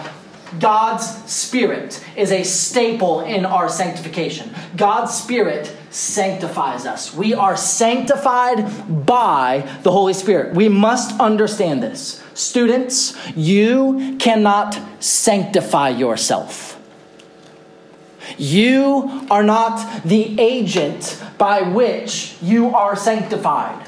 God's 0.60 1.08
Spirit 1.30 2.04
is 2.16 2.32
a 2.32 2.44
staple 2.44 3.22
in 3.22 3.46
our 3.46 3.68
sanctification. 3.68 4.54
God's 4.76 5.14
Spirit 5.14 5.76
sanctifies 5.90 6.86
us. 6.86 7.14
We 7.14 7.34
are 7.34 7.58
sanctified 7.58 9.06
by 9.06 9.80
the 9.82 9.92
Holy 9.92 10.14
Spirit. 10.14 10.56
We 10.56 10.70
must 10.70 11.20
understand 11.20 11.82
this. 11.82 12.24
Students, 12.38 13.18
you 13.36 14.16
cannot 14.20 14.80
sanctify 15.00 15.90
yourself. 15.90 16.80
You 18.38 19.26
are 19.32 19.42
not 19.42 20.04
the 20.04 20.40
agent 20.40 21.20
by 21.40 21.64
which 21.64 22.36
you 22.40 22.76
are 22.76 22.96
sanctified. 22.96 23.84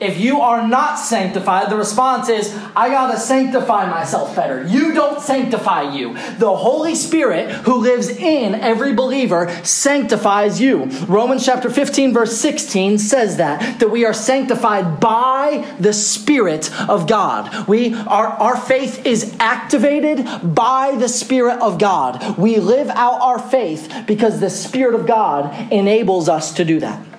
If 0.00 0.18
you 0.18 0.40
are 0.40 0.66
not 0.66 0.98
sanctified, 0.98 1.68
the 1.68 1.76
response 1.76 2.30
is, 2.30 2.56
I 2.74 2.88
gotta 2.88 3.18
sanctify 3.18 3.90
myself 3.90 4.34
better. 4.34 4.66
You 4.66 4.94
don't 4.94 5.20
sanctify 5.20 5.94
you. 5.94 6.14
The 6.38 6.56
Holy 6.56 6.94
Spirit, 6.94 7.50
who 7.50 7.76
lives 7.76 8.08
in 8.08 8.54
every 8.54 8.94
believer, 8.94 9.50
sanctifies 9.62 10.58
you. 10.58 10.86
Romans 11.06 11.44
chapter 11.44 11.68
15, 11.68 12.14
verse 12.14 12.38
16 12.38 12.96
says 12.96 13.36
that, 13.36 13.78
that 13.80 13.90
we 13.90 14.06
are 14.06 14.14
sanctified 14.14 15.00
by 15.00 15.70
the 15.78 15.92
Spirit 15.92 16.72
of 16.88 17.06
God. 17.06 17.68
We, 17.68 17.94
our, 17.94 18.28
our 18.28 18.56
faith 18.56 19.04
is 19.04 19.36
activated 19.38 20.54
by 20.54 20.96
the 20.96 21.08
Spirit 21.08 21.60
of 21.60 21.78
God. 21.78 22.38
We 22.38 22.56
live 22.56 22.88
out 22.88 23.20
our 23.20 23.38
faith 23.38 24.04
because 24.06 24.40
the 24.40 24.50
Spirit 24.50 24.94
of 24.94 25.06
God 25.06 25.70
enables 25.70 26.30
us 26.30 26.54
to 26.54 26.64
do 26.64 26.80
that. 26.80 27.09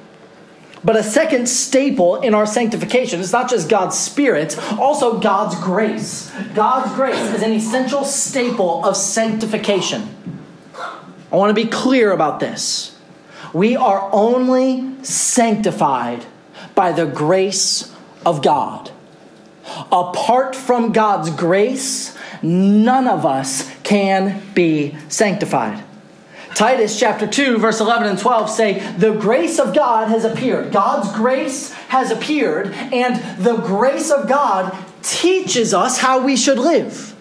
But 0.83 0.95
a 0.95 1.03
second 1.03 1.47
staple 1.47 2.21
in 2.21 2.33
our 2.33 2.47
sanctification 2.47 3.19
is 3.19 3.31
not 3.31 3.49
just 3.49 3.69
God's 3.69 3.97
Spirit, 3.97 4.57
also 4.79 5.19
God's 5.19 5.55
grace. 5.59 6.31
God's 6.55 6.93
grace 6.95 7.19
is 7.35 7.43
an 7.43 7.51
essential 7.51 8.03
staple 8.03 8.83
of 8.83 8.97
sanctification. 8.97 10.09
I 11.31 11.35
want 11.35 11.55
to 11.55 11.63
be 11.63 11.69
clear 11.69 12.11
about 12.11 12.39
this. 12.39 12.97
We 13.53 13.75
are 13.75 14.09
only 14.11 15.03
sanctified 15.03 16.25
by 16.73 16.91
the 16.91 17.05
grace 17.05 17.93
of 18.25 18.41
God. 18.41 18.91
Apart 19.91 20.55
from 20.55 20.91
God's 20.91 21.29
grace, 21.29 22.17
none 22.41 23.07
of 23.07 23.25
us 23.25 23.71
can 23.83 24.41
be 24.53 24.97
sanctified. 25.09 25.83
Titus 26.55 26.99
chapter 26.99 27.27
2, 27.27 27.57
verse 27.57 27.79
11 27.79 28.07
and 28.07 28.19
12 28.19 28.49
say, 28.49 28.95
The 28.97 29.13
grace 29.13 29.57
of 29.59 29.73
God 29.73 30.09
has 30.09 30.25
appeared. 30.25 30.71
God's 30.71 31.11
grace 31.13 31.71
has 31.89 32.11
appeared, 32.11 32.67
and 32.67 33.43
the 33.43 33.57
grace 33.57 34.11
of 34.11 34.27
God 34.27 34.77
teaches 35.01 35.73
us 35.73 35.99
how 35.99 36.23
we 36.23 36.35
should 36.35 36.59
live. 36.59 37.15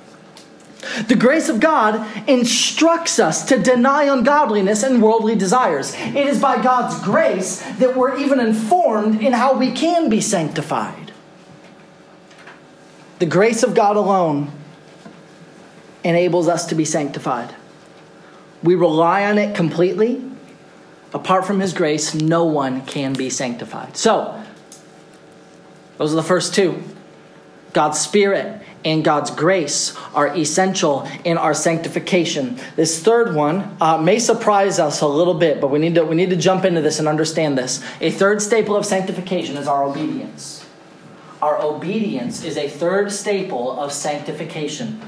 The 1.06 1.14
grace 1.14 1.48
of 1.48 1.60
God 1.60 2.28
instructs 2.28 3.18
us 3.18 3.44
to 3.46 3.58
deny 3.58 4.04
ungodliness 4.04 4.82
and 4.82 5.02
worldly 5.02 5.36
desires. 5.36 5.94
It 5.94 6.26
is 6.26 6.40
by 6.40 6.62
God's 6.62 7.02
grace 7.04 7.60
that 7.78 7.96
we're 7.96 8.18
even 8.18 8.40
informed 8.40 9.20
in 9.20 9.32
how 9.32 9.56
we 9.56 9.72
can 9.72 10.08
be 10.08 10.20
sanctified. 10.20 11.12
The 13.18 13.26
grace 13.26 13.62
of 13.62 13.74
God 13.74 13.96
alone 13.96 14.50
enables 16.02 16.48
us 16.48 16.66
to 16.66 16.74
be 16.74 16.86
sanctified. 16.86 17.54
We 18.62 18.74
rely 18.74 19.24
on 19.24 19.38
it 19.38 19.54
completely. 19.54 20.22
Apart 21.12 21.44
from 21.44 21.60
His 21.60 21.72
grace, 21.72 22.14
no 22.14 22.44
one 22.44 22.84
can 22.86 23.14
be 23.14 23.30
sanctified. 23.30 23.96
So, 23.96 24.42
those 25.98 26.12
are 26.12 26.16
the 26.16 26.22
first 26.22 26.54
two. 26.54 26.82
God's 27.72 28.00
Spirit 28.00 28.62
and 28.84 29.04
God's 29.04 29.30
grace 29.30 29.96
are 30.14 30.28
essential 30.28 31.06
in 31.24 31.36
our 31.36 31.54
sanctification. 31.54 32.58
This 32.76 33.02
third 33.02 33.34
one 33.34 33.76
uh, 33.80 33.98
may 33.98 34.18
surprise 34.18 34.78
us 34.78 35.02
a 35.02 35.06
little 35.06 35.34
bit, 35.34 35.60
but 35.60 35.68
we 35.68 35.78
need, 35.78 35.94
to, 35.96 36.04
we 36.04 36.16
need 36.16 36.30
to 36.30 36.36
jump 36.36 36.64
into 36.64 36.80
this 36.80 36.98
and 36.98 37.06
understand 37.06 37.58
this. 37.58 37.84
A 38.00 38.10
third 38.10 38.40
staple 38.42 38.76
of 38.76 38.86
sanctification 38.86 39.56
is 39.56 39.68
our 39.68 39.84
obedience. 39.84 40.66
Our 41.42 41.60
obedience 41.62 42.44
is 42.44 42.56
a 42.56 42.68
third 42.68 43.12
staple 43.12 43.78
of 43.78 43.92
sanctification. 43.92 45.00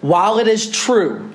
While 0.00 0.38
it 0.38 0.48
is 0.48 0.70
true 0.70 1.32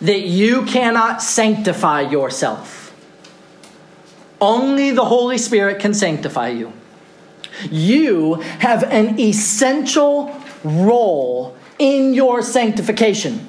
that 0.00 0.20
you 0.20 0.64
cannot 0.64 1.22
sanctify 1.22 2.02
yourself. 2.02 2.94
Only 4.40 4.92
the 4.92 5.04
Holy 5.04 5.38
Spirit 5.38 5.80
can 5.80 5.94
sanctify 5.94 6.48
you. 6.48 6.72
You 7.70 8.34
have 8.34 8.84
an 8.84 9.18
essential 9.18 10.40
role 10.62 11.56
in 11.78 12.14
your 12.14 12.42
sanctification. 12.42 13.48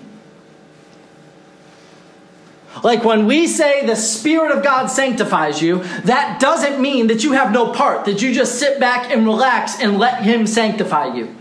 Like 2.83 3.03
when 3.03 3.25
we 3.25 3.47
say 3.47 3.85
the 3.85 3.95
Spirit 3.95 4.55
of 4.55 4.63
God 4.63 4.87
sanctifies 4.87 5.61
you, 5.61 5.83
that 6.05 6.39
doesn't 6.39 6.81
mean 6.81 7.07
that 7.07 7.23
you 7.23 7.33
have 7.33 7.51
no 7.51 7.71
part, 7.73 8.05
that 8.05 8.21
you 8.21 8.33
just 8.33 8.57
sit 8.57 8.79
back 8.79 9.11
and 9.11 9.25
relax 9.25 9.79
and 9.79 9.99
let 9.99 10.23
Him 10.23 10.47
sanctify 10.47 11.13
you. 11.15 11.35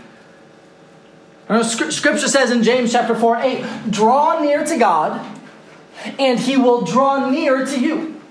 Uh, 1.49 1.63
scripture 1.63 2.27
says 2.27 2.51
in 2.51 2.61
James 2.61 2.91
chapter 2.91 3.15
4 3.15 3.37
8, 3.37 3.65
draw 3.89 4.39
near 4.39 4.63
to 4.63 4.77
God, 4.77 5.37
and 6.19 6.39
he 6.39 6.55
will 6.55 6.81
draw 6.81 7.27
near 7.27 7.65
to 7.65 7.79
you. 7.79 8.21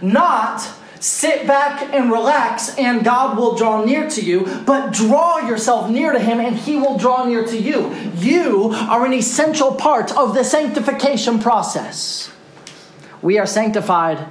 Not 0.00 0.66
sit 1.00 1.46
back 1.46 1.94
and 1.94 2.10
relax 2.10 2.76
and 2.76 3.04
God 3.04 3.36
will 3.36 3.56
draw 3.56 3.84
near 3.84 4.08
to 4.10 4.20
you, 4.20 4.62
but 4.66 4.92
draw 4.92 5.38
yourself 5.38 5.90
near 5.90 6.12
to 6.12 6.18
him 6.18 6.40
and 6.40 6.56
he 6.56 6.76
will 6.76 6.96
draw 6.96 7.24
near 7.24 7.44
to 7.44 7.56
you. 7.56 7.92
You 8.16 8.70
are 8.72 9.06
an 9.06 9.12
essential 9.12 9.74
part 9.74 10.16
of 10.16 10.34
the 10.34 10.44
sanctification 10.44 11.38
process. 11.38 12.32
We 13.22 13.38
are 13.38 13.46
sanctified 13.46 14.26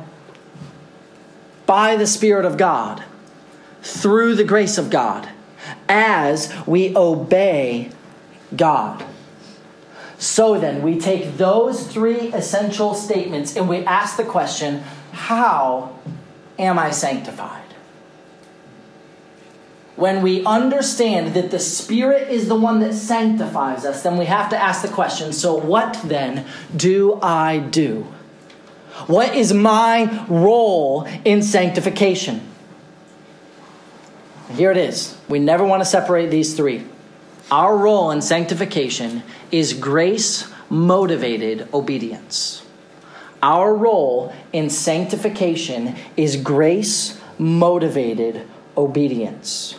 by 1.65 1.95
the 1.95 2.07
Spirit 2.07 2.45
of 2.45 2.57
God 2.57 3.03
through 3.81 4.35
the 4.35 4.43
grace 4.43 4.77
of 4.77 4.89
God 4.89 5.29
as 5.89 6.53
we 6.65 6.95
obey 6.95 7.91
God. 8.55 9.05
So 10.19 10.59
then, 10.59 10.81
we 10.81 10.99
take 10.99 11.37
those 11.37 11.85
three 11.85 12.33
essential 12.33 12.95
statements 12.95 13.55
and 13.55 13.69
we 13.69 13.85
ask 13.85 14.17
the 14.17 14.23
question 14.23 14.83
how 15.11 15.95
am 16.57 16.79
I 16.79 16.91
sanctified? 16.91 17.63
When 19.95 20.21
we 20.21 20.45
understand 20.45 21.33
that 21.33 21.49
the 21.49 21.59
Spirit 21.59 22.29
is 22.29 22.47
the 22.47 22.55
one 22.55 22.79
that 22.81 22.93
sanctifies 22.93 23.83
us, 23.83 24.03
then 24.03 24.17
we 24.17 24.25
have 24.25 24.49
to 24.51 24.57
ask 24.57 24.83
the 24.83 24.87
question 24.87 25.33
so, 25.33 25.55
what 25.55 25.99
then 26.03 26.45
do 26.75 27.19
I 27.21 27.57
do? 27.57 28.03
What 29.07 29.35
is 29.35 29.53
my 29.53 30.25
role 30.27 31.07
in 31.25 31.41
sanctification? 31.41 32.47
Here 34.53 34.71
it 34.71 34.77
is. 34.77 35.17
We 35.27 35.39
never 35.39 35.63
want 35.63 35.81
to 35.81 35.85
separate 35.85 36.29
these 36.29 36.55
three. 36.55 36.85
Our 37.51 37.77
role 37.77 38.11
in 38.11 38.21
sanctification 38.21 39.23
is 39.51 39.73
grace 39.73 40.51
motivated 40.69 41.67
obedience. 41.73 42.65
Our 43.41 43.73
role 43.75 44.33
in 44.51 44.69
sanctification 44.69 45.95
is 46.15 46.37
grace 46.37 47.19
motivated 47.37 48.47
obedience. 48.75 49.75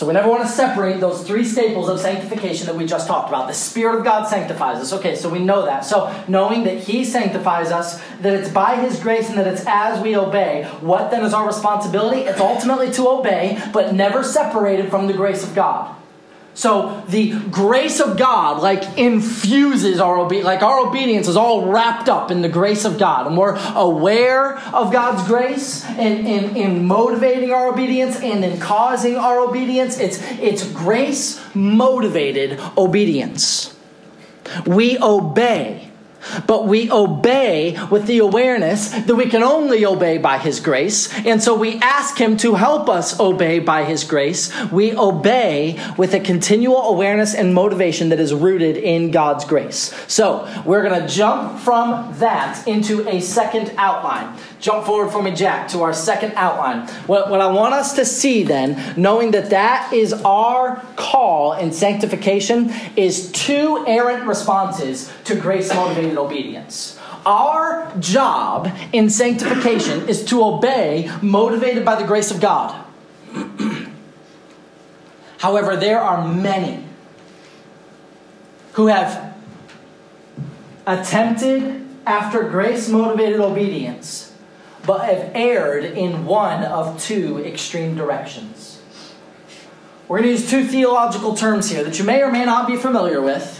So 0.00 0.06
we 0.06 0.14
never 0.14 0.30
want 0.30 0.40
to 0.44 0.48
separate 0.48 0.98
those 0.98 1.24
three 1.24 1.44
staples 1.44 1.90
of 1.90 2.00
sanctification 2.00 2.66
that 2.68 2.74
we 2.74 2.86
just 2.86 3.06
talked 3.06 3.28
about. 3.28 3.48
The 3.48 3.52
Spirit 3.52 3.98
of 3.98 4.02
God 4.02 4.26
sanctifies 4.28 4.78
us. 4.78 4.94
Okay, 4.94 5.14
so 5.14 5.28
we 5.28 5.40
know 5.40 5.66
that. 5.66 5.84
So 5.84 6.24
knowing 6.26 6.64
that 6.64 6.78
He 6.78 7.04
sanctifies 7.04 7.70
us, 7.70 8.00
that 8.22 8.32
it's 8.32 8.48
by 8.48 8.76
His 8.76 8.98
grace 8.98 9.28
and 9.28 9.36
that 9.36 9.46
it's 9.46 9.62
as 9.66 10.02
we 10.02 10.16
obey, 10.16 10.64
what 10.80 11.10
then 11.10 11.22
is 11.22 11.34
our 11.34 11.46
responsibility? 11.46 12.22
It's 12.22 12.40
ultimately 12.40 12.90
to 12.92 13.08
obey, 13.10 13.62
but 13.74 13.92
never 13.94 14.24
separated 14.24 14.88
from 14.88 15.06
the 15.06 15.12
grace 15.12 15.44
of 15.46 15.54
God. 15.54 15.94
So 16.54 17.02
the 17.08 17.38
grace 17.50 18.00
of 18.00 18.18
God 18.18 18.60
like 18.60 18.98
infuses 18.98 20.00
our 20.00 20.18
obedience, 20.18 20.46
like 20.46 20.62
our 20.62 20.86
obedience 20.86 21.28
is 21.28 21.36
all 21.36 21.70
wrapped 21.70 22.08
up 22.08 22.30
in 22.30 22.42
the 22.42 22.48
grace 22.48 22.84
of 22.84 22.98
God. 22.98 23.26
And 23.26 23.38
we're 23.38 23.56
aware 23.74 24.58
of 24.74 24.92
God's 24.92 25.26
grace 25.26 25.88
in, 25.90 26.26
in, 26.26 26.56
in 26.56 26.86
motivating 26.86 27.52
our 27.52 27.72
obedience 27.72 28.16
and 28.16 28.44
in 28.44 28.58
causing 28.58 29.16
our 29.16 29.40
obedience. 29.40 29.98
It's, 29.98 30.20
it's 30.32 30.70
grace 30.72 31.40
motivated 31.54 32.60
obedience. 32.76 33.76
We 34.66 34.98
obey 34.98 35.89
but 36.46 36.66
we 36.66 36.90
obey 36.90 37.78
with 37.90 38.06
the 38.06 38.18
awareness 38.18 38.90
that 38.90 39.14
we 39.14 39.26
can 39.26 39.42
only 39.42 39.84
obey 39.84 40.18
by 40.18 40.38
His 40.38 40.60
grace. 40.60 41.12
And 41.24 41.42
so 41.42 41.54
we 41.54 41.76
ask 41.78 42.16
Him 42.18 42.36
to 42.38 42.54
help 42.54 42.88
us 42.88 43.18
obey 43.18 43.58
by 43.58 43.84
His 43.84 44.04
grace. 44.04 44.50
We 44.70 44.96
obey 44.96 45.78
with 45.96 46.14
a 46.14 46.20
continual 46.20 46.82
awareness 46.82 47.34
and 47.34 47.54
motivation 47.54 48.10
that 48.10 48.20
is 48.20 48.32
rooted 48.34 48.76
in 48.76 49.10
God's 49.10 49.44
grace. 49.44 49.94
So 50.06 50.48
we're 50.64 50.82
going 50.82 51.00
to 51.00 51.08
jump 51.08 51.60
from 51.60 52.14
that 52.18 52.66
into 52.66 53.08
a 53.08 53.20
second 53.20 53.72
outline. 53.76 54.36
Jump 54.60 54.84
forward 54.84 55.10
for 55.10 55.22
me, 55.22 55.34
Jack, 55.34 55.68
to 55.68 55.82
our 55.82 55.94
second 55.94 56.32
outline. 56.36 56.86
What, 57.06 57.30
what 57.30 57.40
I 57.40 57.46
want 57.46 57.74
us 57.74 57.94
to 57.94 58.04
see 58.04 58.42
then, 58.42 58.94
knowing 58.96 59.30
that 59.30 59.50
that 59.50 59.92
is 59.92 60.12
our 60.12 60.84
call 60.96 61.54
in 61.54 61.72
sanctification, 61.72 62.70
is 62.94 63.32
two 63.32 63.84
errant 63.86 64.26
responses 64.26 65.10
to 65.24 65.34
grace 65.34 65.70
motivated 66.10 66.18
obedience. 66.18 66.98
Our 67.26 67.92
job 67.98 68.70
in 68.92 69.10
sanctification 69.10 70.08
is 70.08 70.24
to 70.26 70.42
obey 70.42 71.10
motivated 71.22 71.84
by 71.84 71.96
the 72.00 72.06
grace 72.06 72.30
of 72.30 72.40
God. 72.40 72.84
However, 75.38 75.76
there 75.76 76.00
are 76.00 76.26
many 76.26 76.84
who 78.72 78.86
have 78.86 79.34
attempted 80.86 81.86
after 82.06 82.42
grace 82.44 82.88
motivated 82.88 83.40
obedience, 83.40 84.34
but 84.86 85.04
have 85.04 85.30
erred 85.34 85.84
in 85.84 86.24
one 86.24 86.64
of 86.64 87.00
two 87.00 87.44
extreme 87.44 87.94
directions. 87.94 88.80
We're 90.08 90.22
going 90.22 90.34
to 90.34 90.40
use 90.40 90.50
two 90.50 90.64
theological 90.64 91.36
terms 91.36 91.70
here 91.70 91.84
that 91.84 91.98
you 91.98 92.04
may 92.04 92.22
or 92.22 92.32
may 92.32 92.44
not 92.44 92.66
be 92.66 92.76
familiar 92.76 93.20
with. 93.20 93.59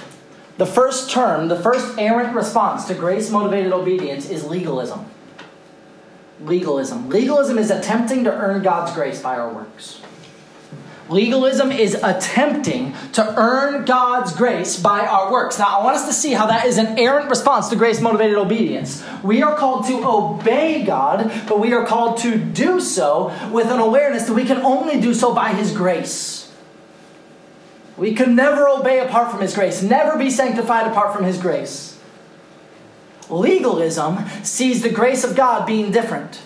The 0.61 0.67
first 0.67 1.11
term, 1.11 1.49
the 1.49 1.57
first 1.57 1.99
errant 1.99 2.35
response 2.35 2.85
to 2.89 2.95
grace 2.95 3.31
motivated 3.31 3.73
obedience 3.73 4.29
is 4.29 4.45
legalism. 4.45 5.07
Legalism. 6.43 7.09
Legalism 7.09 7.57
is 7.57 7.71
attempting 7.71 8.25
to 8.25 8.31
earn 8.31 8.63
God's 8.63 8.93
grace 8.93 9.23
by 9.23 9.39
our 9.39 9.51
works. 9.51 10.03
Legalism 11.09 11.73
is 11.73 11.95
attempting 11.95 12.95
to 13.13 13.35
earn 13.39 13.87
God's 13.87 14.37
grace 14.37 14.79
by 14.79 15.07
our 15.07 15.33
works. 15.33 15.59
Now, 15.59 15.79
I 15.79 15.83
want 15.83 15.97
us 15.97 16.07
to 16.09 16.13
see 16.13 16.33
how 16.35 16.45
that 16.49 16.67
is 16.67 16.77
an 16.77 16.99
errant 16.99 17.31
response 17.31 17.71
to 17.71 17.77
grace 17.77 18.03
motivated 18.03 18.37
obedience. 18.37 19.03
We 19.23 19.43
are 19.43 19.57
called 19.57 19.87
to 19.87 20.05
obey 20.05 20.83
God, 20.85 21.33
but 21.49 21.59
we 21.59 21.73
are 21.73 21.87
called 21.87 22.19
to 22.19 22.37
do 22.37 22.81
so 22.81 23.33
with 23.51 23.69
an 23.69 23.79
awareness 23.79 24.25
that 24.27 24.35
we 24.35 24.45
can 24.45 24.59
only 24.59 25.01
do 25.01 25.15
so 25.15 25.35
by 25.35 25.55
His 25.55 25.73
grace. 25.73 26.40
We 28.01 28.15
could 28.15 28.31
never 28.31 28.67
obey 28.67 29.01
apart 29.01 29.31
from 29.31 29.43
His 29.43 29.55
grace, 29.55 29.83
never 29.83 30.17
be 30.17 30.31
sanctified 30.31 30.87
apart 30.87 31.15
from 31.15 31.23
His 31.25 31.37
grace. 31.37 32.01
Legalism 33.29 34.25
sees 34.43 34.81
the 34.83 34.89
grace 34.89 35.23
of 35.23 35.37
God 35.37 35.67
being 35.67 35.93
different. 35.93 36.41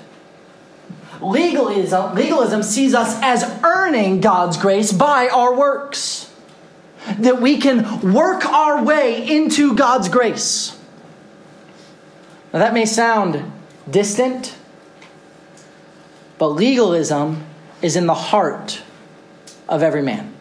Legalism, 1.21 2.17
legalism 2.17 2.65
sees 2.65 2.93
us 2.93 3.17
as 3.23 3.45
earning 3.63 4.21
God's 4.21 4.57
grace 4.57 4.93
by 4.93 5.29
our 5.29 5.55
works. 5.55 6.29
That 7.21 7.41
we 7.41 7.59
can 7.59 8.13
work 8.13 8.45
our 8.47 8.83
way 8.83 9.25
into 9.25 9.77
God's 9.77 10.09
grace. 10.09 10.77
Now, 12.53 12.59
that 12.59 12.75
may 12.75 12.85
sound 12.85 13.53
distant, 13.89 14.57
but 16.37 16.49
legalism 16.49 17.45
is 17.81 17.95
in 17.95 18.07
the 18.07 18.15
heart 18.15 18.83
of 19.69 19.85
every 19.85 20.03
man. 20.03 20.34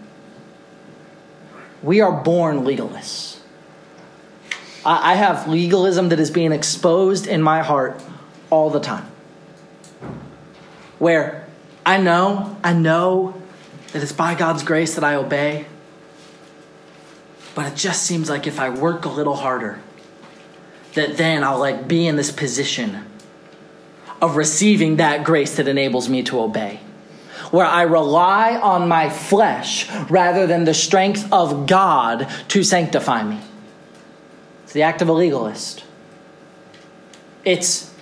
We 1.84 2.02
are 2.02 2.12
born 2.12 2.62
legalists. 2.62 3.38
I 4.86 5.16
have 5.16 5.48
legalism 5.48 6.10
that 6.10 6.20
is 6.20 6.32
being 6.32 6.52
exposed 6.52 7.28
in 7.28 7.42
my 7.42 7.62
heart 7.62 8.02
all 8.50 8.70
the 8.70 8.82
time 8.82 9.10
where 11.04 11.46
I 11.86 11.98
know, 11.98 12.56
I 12.64 12.72
know 12.72 13.34
that 13.92 14.02
it's 14.02 14.14
by 14.14 14.36
God's 14.36 14.64
grace 14.64 14.96
that 14.96 15.04
I 15.04 15.16
obey, 15.16 15.66
but 17.56 17.66
it 17.66 17.76
just 17.76 18.04
seems 18.04 18.30
like 18.30 18.48
if 18.48 18.58
I 18.58 18.70
work 18.70 19.04
a 19.04 19.10
little 19.10 19.36
harder, 19.36 19.82
that 20.94 21.18
then 21.18 21.44
I'll 21.44 21.60
like 21.60 21.90
be 21.90 22.08
in 22.08 22.16
this 22.16 22.32
position 22.32 23.06
of 24.22 24.38
receiving 24.38 24.96
that 24.96 25.26
grace 25.26 25.58
that 25.58 25.68
enables 25.68 26.08
me 26.08 26.24
to 26.24 26.40
obey. 26.40 26.80
Where 27.54 27.68
I 27.68 27.84
rely 27.84 28.56
on 28.56 28.88
my 28.88 29.12
flesh 29.12 29.88
rather 30.10 30.48
than 30.48 30.64
the 30.64 30.74
strength 30.74 31.32
of 31.32 31.68
God 31.68 32.28
to 32.48 32.64
sanctify 32.64 33.22
me. 33.22 33.40
It's 34.64 34.74
the 34.74 34.82
act 34.82 35.04
of 35.04 35.08
a 35.08 35.14
legalist. 35.14 35.84
It's 37.46 37.94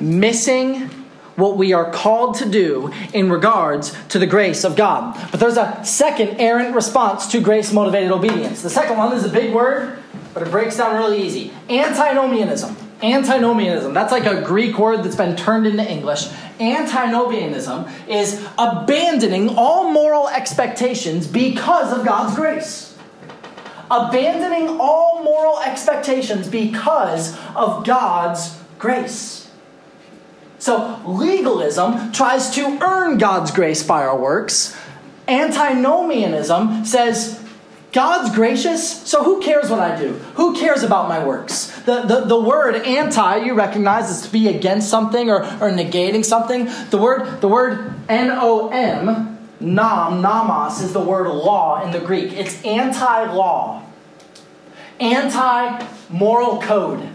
missing 0.00 0.90
what 1.36 1.56
we 1.56 1.72
are 1.72 1.92
called 1.92 2.34
to 2.38 2.48
do 2.48 2.92
in 3.14 3.30
regards 3.30 3.96
to 4.08 4.18
the 4.18 4.26
grace 4.26 4.64
of 4.64 4.74
God. 4.74 5.16
But 5.30 5.38
there's 5.38 5.58
a 5.58 5.80
second 5.84 6.40
errant 6.40 6.74
response 6.74 7.28
to 7.28 7.40
grace 7.40 7.72
motivated 7.72 8.10
obedience. 8.10 8.62
The 8.62 8.70
second 8.70 8.96
one 8.96 9.12
is 9.12 9.24
a 9.24 9.28
big 9.28 9.54
word, 9.54 10.02
but 10.34 10.42
it 10.42 10.50
breaks 10.50 10.76
down 10.76 10.96
really 10.96 11.22
easy 11.22 11.52
antinomianism. 11.70 12.87
Antinomianism, 13.02 13.94
that's 13.94 14.10
like 14.10 14.26
a 14.26 14.42
Greek 14.42 14.76
word 14.78 15.04
that's 15.04 15.14
been 15.14 15.36
turned 15.36 15.66
into 15.66 15.88
English. 15.88 16.28
Antinomianism 16.58 17.86
is 18.08 18.44
abandoning 18.58 19.50
all 19.56 19.92
moral 19.92 20.28
expectations 20.28 21.26
because 21.26 21.92
of 21.96 22.04
God's 22.04 22.34
grace. 22.34 22.96
Abandoning 23.90 24.80
all 24.80 25.22
moral 25.22 25.60
expectations 25.60 26.48
because 26.48 27.38
of 27.54 27.86
God's 27.86 28.58
grace. 28.78 29.48
So 30.58 31.00
legalism 31.06 32.10
tries 32.10 32.50
to 32.56 32.78
earn 32.82 33.18
God's 33.18 33.52
grace 33.52 33.84
by 33.84 34.02
our 34.02 34.18
works. 34.18 34.76
Antinomianism 35.28 36.84
says, 36.84 37.37
God's 37.98 38.32
gracious, 38.32 39.02
so 39.08 39.24
who 39.24 39.40
cares 39.40 39.70
what 39.70 39.80
I 39.80 39.98
do? 39.98 40.12
Who 40.36 40.54
cares 40.54 40.84
about 40.84 41.08
my 41.08 41.26
works? 41.26 41.66
The, 41.80 42.02
the, 42.02 42.20
the 42.26 42.40
word 42.40 42.76
anti, 42.76 43.38
you 43.38 43.54
recognize, 43.54 44.08
is 44.08 44.22
to 44.24 44.30
be 44.30 44.46
against 44.46 44.88
something 44.88 45.28
or, 45.28 45.42
or 45.42 45.72
negating 45.72 46.24
something. 46.24 46.68
The 46.90 46.98
word, 46.98 47.40
the 47.40 47.48
word 47.48 47.94
N-O-M, 48.08 49.48
nam, 49.58 50.22
nomos, 50.22 50.80
is 50.80 50.92
the 50.92 51.00
word 51.00 51.26
law 51.26 51.84
in 51.84 51.90
the 51.90 51.98
Greek. 51.98 52.34
It's 52.34 52.64
anti-law, 52.64 53.82
anti-moral 55.00 56.62
code 56.62 57.08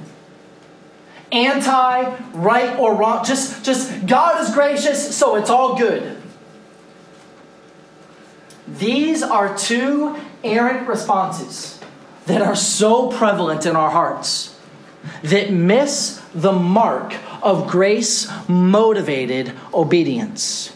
anti 1.31 2.15
right 2.33 2.77
or 2.77 2.93
wrong. 2.93 3.23
Just, 3.23 3.63
just 3.63 4.05
God 4.05 4.41
is 4.41 4.53
gracious, 4.53 5.15
so 5.15 5.37
it's 5.37 5.49
all 5.49 5.77
good. 5.77 6.21
These 8.67 9.23
are 9.23 9.57
two 9.57 10.19
errant 10.43 10.87
responses 10.87 11.79
that 12.25 12.41
are 12.41 12.55
so 12.55 13.11
prevalent 13.11 13.65
in 13.65 13.75
our 13.75 13.89
hearts 13.89 14.57
that 15.23 15.51
miss 15.51 16.21
the 16.33 16.53
mark 16.53 17.15
of 17.41 17.67
grace 17.67 18.31
motivated 18.47 19.53
obedience. 19.73 20.73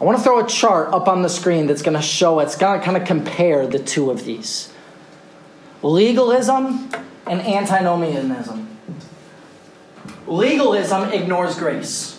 I 0.00 0.04
want 0.04 0.18
to 0.18 0.24
throw 0.24 0.44
a 0.44 0.46
chart 0.46 0.92
up 0.92 1.06
on 1.06 1.22
the 1.22 1.28
screen 1.28 1.66
that's 1.66 1.82
going 1.82 1.96
to 1.96 2.02
show 2.02 2.40
it's 2.40 2.56
going 2.56 2.78
to 2.78 2.84
kind 2.84 2.96
of 2.96 3.06
compare 3.06 3.66
the 3.66 3.78
two 3.78 4.10
of 4.10 4.24
these 4.24 4.72
legalism 5.82 6.90
and 7.26 7.40
antinomianism. 7.40 8.68
Legalism 10.26 11.12
ignores 11.12 11.56
grace. 11.56 12.13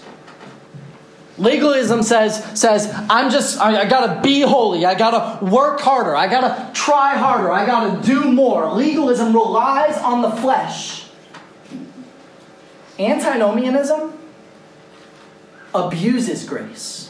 Legalism 1.38 2.02
says, 2.02 2.43
says 2.60 2.89
I'm 3.10 3.30
just, 3.30 3.60
I, 3.60 3.82
I, 3.82 3.86
gotta 3.86 4.21
be 4.21 4.41
holy. 4.41 4.86
I 4.86 4.95
gotta 4.95 5.43
work 5.43 5.82
harder. 5.82 6.15
I 6.15 6.28
gotta 6.28 6.71
try 6.74 7.15
harder. 7.15 7.52
I 7.52 7.65
gotta 7.65 8.02
do 8.06 8.32
more. 8.32 8.71
Legalism 8.74 9.34
relies 9.34 9.98
on 9.98 10.21
the 10.21 10.32
flesh. 10.32 11.08
Antinomianism 12.98 14.13
abuses 15.74 16.45
grace. 16.45 17.05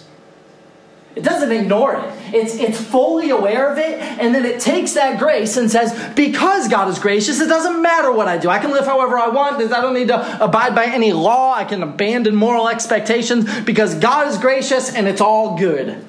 It 1.15 1.23
doesn't 1.23 1.49
ignore 1.49 1.95
it. 1.95 2.33
It's, 2.33 2.55
it's 2.55 2.77
fully 2.77 3.29
aware 3.29 3.71
of 3.71 3.77
it, 3.77 4.01
and 4.01 4.35
then 4.35 4.45
it 4.45 4.59
takes 4.59 4.93
that 4.93 5.17
grace 5.17 5.55
and 5.55 5.71
says, 5.71 6.13
because 6.13 6.67
God 6.67 6.89
is 6.89 6.99
gracious, 6.99 7.39
it 7.39 7.47
doesn't 7.47 7.81
matter 7.81 8.11
what 8.11 8.27
I 8.27 8.37
do. 8.37 8.49
I 8.49 8.59
can 8.59 8.71
live 8.71 8.85
however 8.85 9.17
I 9.17 9.29
want. 9.29 9.55
I 9.55 9.81
don't 9.81 9.93
need 9.93 10.09
to 10.09 10.43
abide 10.43 10.75
by 10.75 10.85
any 10.87 11.13
law. 11.13 11.53
I 11.53 11.63
can 11.63 11.81
abandon 11.81 12.35
moral 12.35 12.67
expectations 12.67 13.61
because 13.61 13.95
God 13.95 14.27
is 14.27 14.37
gracious 14.37 14.93
and 14.93 15.07
it's 15.07 15.21
all 15.21 15.57
good. 15.57 16.03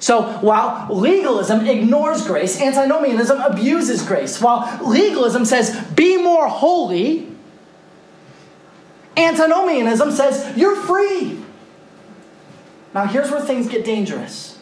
So 0.00 0.22
while 0.40 0.92
legalism 0.92 1.64
ignores 1.64 2.26
grace, 2.26 2.60
antinomianism 2.60 3.40
abuses 3.40 4.02
grace. 4.02 4.40
While 4.40 4.84
legalism 4.84 5.44
says, 5.44 5.80
be 5.94 6.20
more 6.20 6.48
holy, 6.48 7.28
antinomianism 9.16 10.10
says, 10.10 10.56
you're 10.56 10.76
free. 10.76 11.43
Now, 12.94 13.06
here's 13.06 13.30
where 13.30 13.40
things 13.40 13.68
get 13.68 13.84
dangerous. 13.84 14.58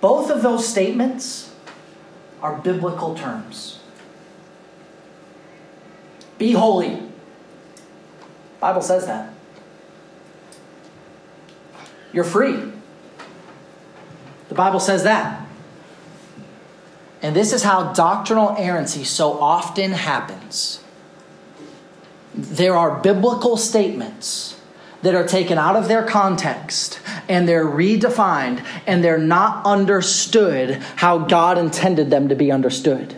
Both 0.00 0.30
of 0.30 0.42
those 0.42 0.66
statements 0.66 1.54
are 2.42 2.58
biblical 2.58 3.14
terms. 3.14 3.78
Be 6.38 6.52
holy. 6.52 7.00
Bible 8.58 8.82
says 8.82 9.06
that. 9.06 9.32
You're 12.12 12.24
free. 12.24 12.72
The 14.48 14.54
Bible 14.56 14.80
says 14.80 15.04
that. 15.04 15.46
And 17.22 17.36
this 17.36 17.52
is 17.52 17.62
how 17.62 17.92
doctrinal 17.92 18.56
errancy 18.58 19.04
so 19.04 19.40
often 19.40 19.92
happens. 19.92 20.82
There 22.34 22.76
are 22.76 23.00
biblical 23.00 23.56
statements 23.56 24.51
that 25.02 25.14
are 25.14 25.26
taken 25.26 25.58
out 25.58 25.76
of 25.76 25.88
their 25.88 26.04
context 26.04 27.00
and 27.28 27.48
they're 27.48 27.66
redefined 27.66 28.64
and 28.86 29.02
they're 29.02 29.18
not 29.18 29.64
understood 29.66 30.76
how 30.96 31.18
God 31.18 31.58
intended 31.58 32.10
them 32.10 32.28
to 32.28 32.34
be 32.34 32.50
understood. 32.50 33.16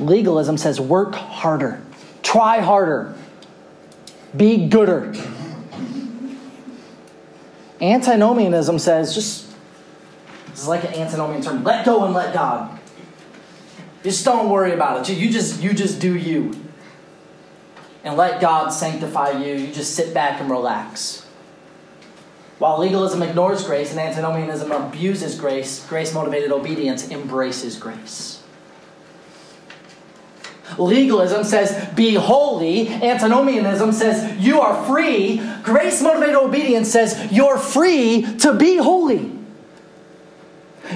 Legalism 0.00 0.56
says 0.58 0.80
work 0.80 1.14
harder, 1.14 1.80
try 2.22 2.60
harder, 2.60 3.14
be 4.36 4.68
gooder. 4.68 5.14
Antinomianism 7.80 8.78
says 8.78 9.14
just, 9.14 9.48
this 10.50 10.62
is 10.62 10.68
like 10.68 10.82
an 10.84 10.94
antinomian 10.94 11.40
term 11.40 11.62
let 11.62 11.84
go 11.84 12.04
and 12.04 12.12
let 12.12 12.34
God. 12.34 12.78
Just 14.02 14.24
don't 14.24 14.48
worry 14.48 14.72
about 14.72 15.08
it. 15.08 15.16
You 15.16 15.30
just 15.30 15.60
you 15.60 15.72
just 15.72 16.00
do 16.00 16.16
you. 16.16 16.67
And 18.08 18.16
let 18.16 18.40
God 18.40 18.70
sanctify 18.70 19.32
you. 19.32 19.52
You 19.52 19.70
just 19.70 19.94
sit 19.94 20.14
back 20.14 20.40
and 20.40 20.48
relax. 20.48 21.26
While 22.58 22.78
legalism 22.78 23.22
ignores 23.22 23.64
grace 23.64 23.90
and 23.90 24.00
antinomianism 24.00 24.72
abuses 24.72 25.38
grace, 25.38 25.86
grace 25.86 26.14
motivated 26.14 26.50
obedience 26.50 27.10
embraces 27.10 27.76
grace. 27.76 28.42
Legalism 30.78 31.44
says, 31.44 31.94
be 31.94 32.14
holy. 32.14 32.88
Antinomianism 32.88 33.92
says, 33.92 34.38
you 34.38 34.62
are 34.62 34.86
free. 34.86 35.42
Grace 35.62 36.00
motivated 36.00 36.36
obedience 36.36 36.90
says, 36.90 37.30
you're 37.30 37.58
free 37.58 38.22
to 38.38 38.54
be 38.54 38.78
holy. 38.78 39.37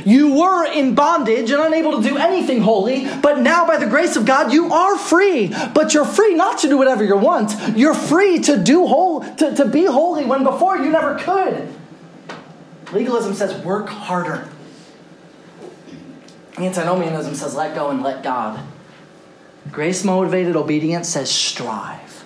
You 0.05 0.35
were 0.35 0.66
in 0.66 0.94
bondage 0.94 1.50
and 1.50 1.62
unable 1.62 2.00
to 2.00 2.09
do 2.09 2.16
anything 2.16 2.62
holy, 2.62 3.07
but 3.20 3.40
now 3.40 3.66
by 3.66 3.76
the 3.76 3.87
grace 3.87 4.16
of 4.16 4.24
God, 4.24 4.52
you 4.52 4.72
are 4.72 4.98
free. 4.98 5.48
But 5.74 5.94
you're 5.94 6.05
free 6.05 6.35
not 6.35 6.59
to 6.61 6.68
do 6.68 6.78
whatever 6.78 7.05
you 7.05 7.16
want. 7.16 7.55
You're 7.76 7.94
free 7.94 8.38
to 8.40 8.57
do 8.57 8.87
whole, 8.87 9.20
to, 9.37 9.55
to 9.55 9.66
be 9.66 9.85
holy 9.85 10.24
when 10.24 10.44
before 10.44 10.76
you 10.78 10.90
never 10.90 11.18
could. 11.18 11.68
Legalism 12.92 13.35
says 13.35 13.64
work 13.64 13.88
harder. 13.88 14.48
Antinomianism 16.59 17.35
says 17.35 17.55
let 17.55 17.74
go 17.74 17.90
and 17.90 18.02
let 18.02 18.22
God. 18.22 18.61
Grace 19.70 20.05
motivated 20.05 20.57
obedience 20.57 21.09
says 21.09 21.31
strive, 21.31 22.24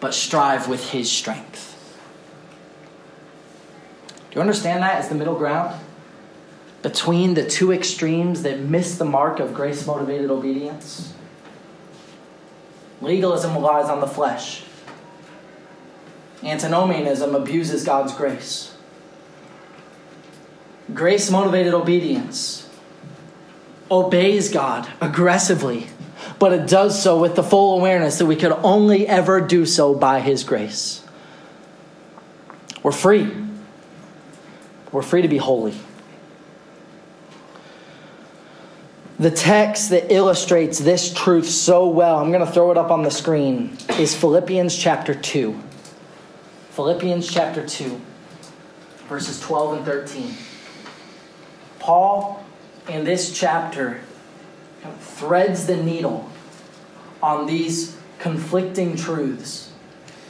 but 0.00 0.14
strive 0.14 0.68
with 0.68 0.90
His 0.90 1.10
strength. 1.10 1.70
Do 4.30 4.36
you 4.36 4.40
understand 4.40 4.82
that 4.82 4.98
as 4.98 5.08
the 5.08 5.14
middle 5.14 5.36
ground? 5.36 5.80
Between 6.84 7.34
the 7.34 7.44
two 7.44 7.72
extremes 7.72 8.42
that 8.42 8.60
miss 8.60 8.96
the 8.98 9.04
mark 9.04 9.40
of 9.40 9.54
grace 9.54 9.84
motivated 9.86 10.30
obedience? 10.30 11.12
Legalism 13.00 13.54
relies 13.54 13.86
on 13.86 14.00
the 14.00 14.06
flesh. 14.06 14.62
Antinomianism 16.44 17.34
abuses 17.34 17.84
God's 17.84 18.14
grace. 18.14 18.76
Grace 20.92 21.28
motivated 21.30 21.74
obedience 21.74 22.68
obeys 23.90 24.50
God 24.50 24.88
aggressively 25.00 25.88
but 26.38 26.52
it 26.52 26.66
does 26.66 27.00
so 27.00 27.18
with 27.18 27.36
the 27.36 27.42
full 27.42 27.78
awareness 27.78 28.18
that 28.18 28.26
we 28.26 28.36
could 28.36 28.52
only 28.62 29.06
ever 29.06 29.40
do 29.40 29.66
so 29.66 29.94
by 29.94 30.20
His 30.20 30.44
grace. 30.44 31.02
We're 32.82 32.92
free. 32.92 33.30
We're 34.92 35.02
free 35.02 35.22
to 35.22 35.28
be 35.28 35.38
holy. 35.38 35.74
The 39.24 39.30
text 39.30 39.88
that 39.88 40.12
illustrates 40.12 40.78
this 40.78 41.10
truth 41.10 41.48
so 41.48 41.88
well, 41.88 42.18
I'm 42.18 42.30
going 42.30 42.44
to 42.44 42.52
throw 42.52 42.70
it 42.72 42.76
up 42.76 42.90
on 42.90 43.02
the 43.04 43.10
screen, 43.10 43.74
is 43.98 44.14
Philippians 44.14 44.76
chapter 44.76 45.14
2. 45.14 45.58
Philippians 46.72 47.32
chapter 47.32 47.66
2, 47.66 47.98
verses 49.08 49.40
12 49.40 49.78
and 49.78 49.86
13. 49.86 50.34
Paul, 51.78 52.44
in 52.86 53.04
this 53.04 53.32
chapter, 53.32 54.02
threads 54.98 55.66
the 55.68 55.78
needle 55.78 56.28
on 57.22 57.46
these 57.46 57.96
conflicting 58.18 58.94
truths 58.94 59.72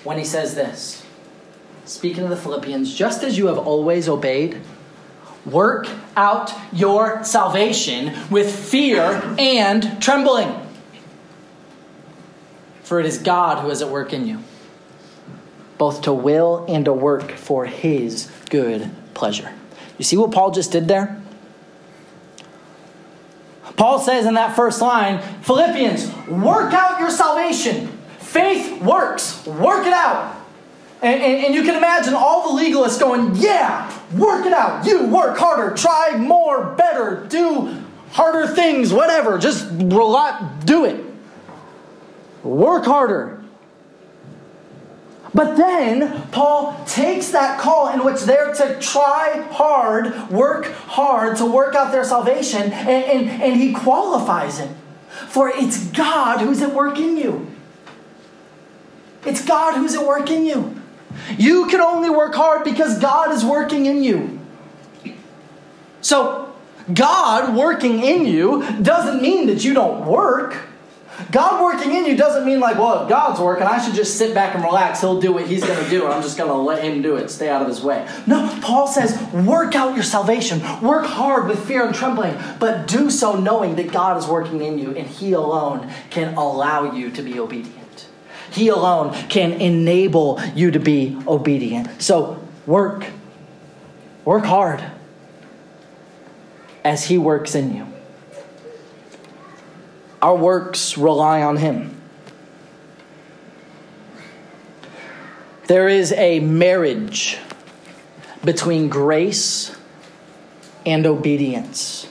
when 0.04 0.18
he 0.18 0.24
says 0.24 0.54
this. 0.54 1.04
Speaking 1.84 2.22
of 2.22 2.30
the 2.30 2.36
Philippians, 2.36 2.94
just 2.94 3.24
as 3.24 3.36
you 3.36 3.48
have 3.48 3.58
always 3.58 4.08
obeyed, 4.08 4.60
work 5.46 5.88
out 6.16 6.52
your 6.72 7.22
salvation 7.24 8.12
with 8.30 8.54
fear 8.54 9.22
and 9.38 10.00
trembling. 10.00 10.60
For 12.82 13.00
it 13.00 13.06
is 13.06 13.18
God 13.18 13.62
who 13.62 13.70
is 13.70 13.82
at 13.82 13.88
work 13.88 14.12
in 14.12 14.26
you, 14.26 14.40
both 15.78 16.02
to 16.02 16.12
will 16.12 16.64
and 16.68 16.84
to 16.84 16.92
work 16.92 17.32
for 17.32 17.66
his 17.66 18.30
good 18.50 18.90
pleasure. 19.14 19.52
You 19.98 20.04
see 20.04 20.16
what 20.16 20.32
Paul 20.32 20.50
just 20.50 20.72
did 20.72 20.88
there? 20.88 21.20
Paul 23.76 23.98
says 23.98 24.26
in 24.26 24.34
that 24.34 24.54
first 24.54 24.80
line 24.80 25.20
Philippians, 25.42 26.14
work 26.28 26.72
out 26.72 27.00
your 27.00 27.10
salvation. 27.10 27.88
Faith 28.18 28.82
works, 28.82 29.44
work 29.46 29.86
it 29.86 29.92
out. 29.92 30.36
And, 31.02 31.20
and, 31.20 31.44
and, 31.46 31.54
you 31.54 31.62
can 31.64 31.76
imagine 31.76 32.14
all 32.14 32.56
the 32.56 32.62
legalists 32.62 32.98
going, 32.98 33.34
Yeah, 33.34 33.90
work 34.16 34.46
it 34.46 34.52
out. 34.52 34.86
You 34.86 35.06
work 35.06 35.36
harder, 35.38 35.74
try 35.76 36.16
more, 36.16 36.74
better, 36.74 37.26
do 37.28 37.82
harder 38.10 38.46
things, 38.46 38.92
whatever. 38.92 39.38
Just 39.38 39.68
do 39.78 40.84
it. 40.84 41.04
Work 42.42 42.84
harder. 42.84 43.42
But 45.34 45.56
then 45.56 46.22
Paul 46.30 46.84
takes 46.86 47.30
that 47.30 47.58
call 47.58 47.92
in 47.92 48.04
which 48.04 48.22
they're 48.22 48.54
to 48.54 48.78
try 48.80 49.44
hard, 49.50 50.30
work 50.30 50.66
hard 50.66 51.36
to 51.38 51.44
work 51.44 51.74
out 51.74 51.90
their 51.90 52.04
salvation, 52.04 52.72
and, 52.72 52.72
and, 52.72 53.42
and 53.42 53.60
he 53.60 53.72
qualifies 53.72 54.60
it. 54.60 54.70
For 55.28 55.48
it's 55.48 55.88
God 55.88 56.40
who's 56.40 56.62
at 56.62 56.72
work 56.72 56.98
in 56.98 57.16
you. 57.16 57.50
It's 59.26 59.44
God 59.44 59.74
who's 59.74 59.94
at 59.94 60.06
work 60.06 60.30
in 60.30 60.44
you. 60.44 60.80
You 61.38 61.66
can 61.66 61.80
only 61.80 62.10
work 62.10 62.34
hard 62.34 62.64
because 62.64 62.98
God 62.98 63.32
is 63.32 63.44
working 63.44 63.86
in 63.86 64.02
you. 64.02 64.40
So, 66.00 66.52
God 66.92 67.56
working 67.56 68.02
in 68.02 68.26
you 68.26 68.62
doesn't 68.82 69.22
mean 69.22 69.46
that 69.46 69.64
you 69.64 69.72
don't 69.72 70.06
work. 70.06 70.56
God 71.30 71.62
working 71.62 71.94
in 71.94 72.04
you 72.06 72.16
doesn't 72.16 72.44
mean 72.44 72.60
like, 72.60 72.76
well, 72.76 73.08
God's 73.08 73.40
working, 73.40 73.66
I 73.66 73.82
should 73.82 73.94
just 73.94 74.18
sit 74.18 74.34
back 74.34 74.54
and 74.54 74.64
relax. 74.64 75.00
He'll 75.00 75.20
do 75.20 75.32
what 75.32 75.46
He's 75.46 75.64
going 75.64 75.82
to 75.82 75.88
do, 75.88 76.04
and 76.04 76.12
I'm 76.12 76.22
just 76.22 76.36
going 76.36 76.50
to 76.50 76.56
let 76.56 76.82
Him 76.82 77.02
do 77.02 77.16
it. 77.16 77.30
Stay 77.30 77.48
out 77.48 77.62
of 77.62 77.68
His 77.68 77.82
way. 77.82 78.08
No, 78.26 78.56
Paul 78.60 78.86
says, 78.86 79.20
work 79.32 79.74
out 79.74 79.94
your 79.94 80.02
salvation. 80.02 80.60
Work 80.82 81.06
hard 81.06 81.48
with 81.48 81.64
fear 81.66 81.86
and 81.86 81.94
trembling, 81.94 82.36
but 82.58 82.88
do 82.88 83.10
so 83.10 83.38
knowing 83.38 83.76
that 83.76 83.92
God 83.92 84.16
is 84.16 84.26
working 84.26 84.62
in 84.62 84.78
you, 84.78 84.94
and 84.94 85.06
He 85.06 85.32
alone 85.32 85.90
can 86.10 86.34
allow 86.34 86.92
you 86.92 87.10
to 87.10 87.22
be 87.22 87.38
obedient. 87.38 87.83
He 88.54 88.68
alone 88.68 89.12
can 89.28 89.52
enable 89.52 90.40
you 90.54 90.70
to 90.70 90.78
be 90.78 91.18
obedient. 91.26 92.00
So 92.00 92.40
work. 92.66 93.04
Work 94.24 94.44
hard 94.44 94.82
as 96.84 97.04
He 97.06 97.18
works 97.18 97.56
in 97.56 97.74
you. 97.74 97.86
Our 100.22 100.36
works 100.36 100.96
rely 100.96 101.42
on 101.42 101.56
Him. 101.56 102.00
There 105.66 105.88
is 105.88 106.12
a 106.12 106.40
marriage 106.40 107.38
between 108.44 108.88
grace 108.88 109.74
and 110.86 111.06
obedience. 111.06 112.06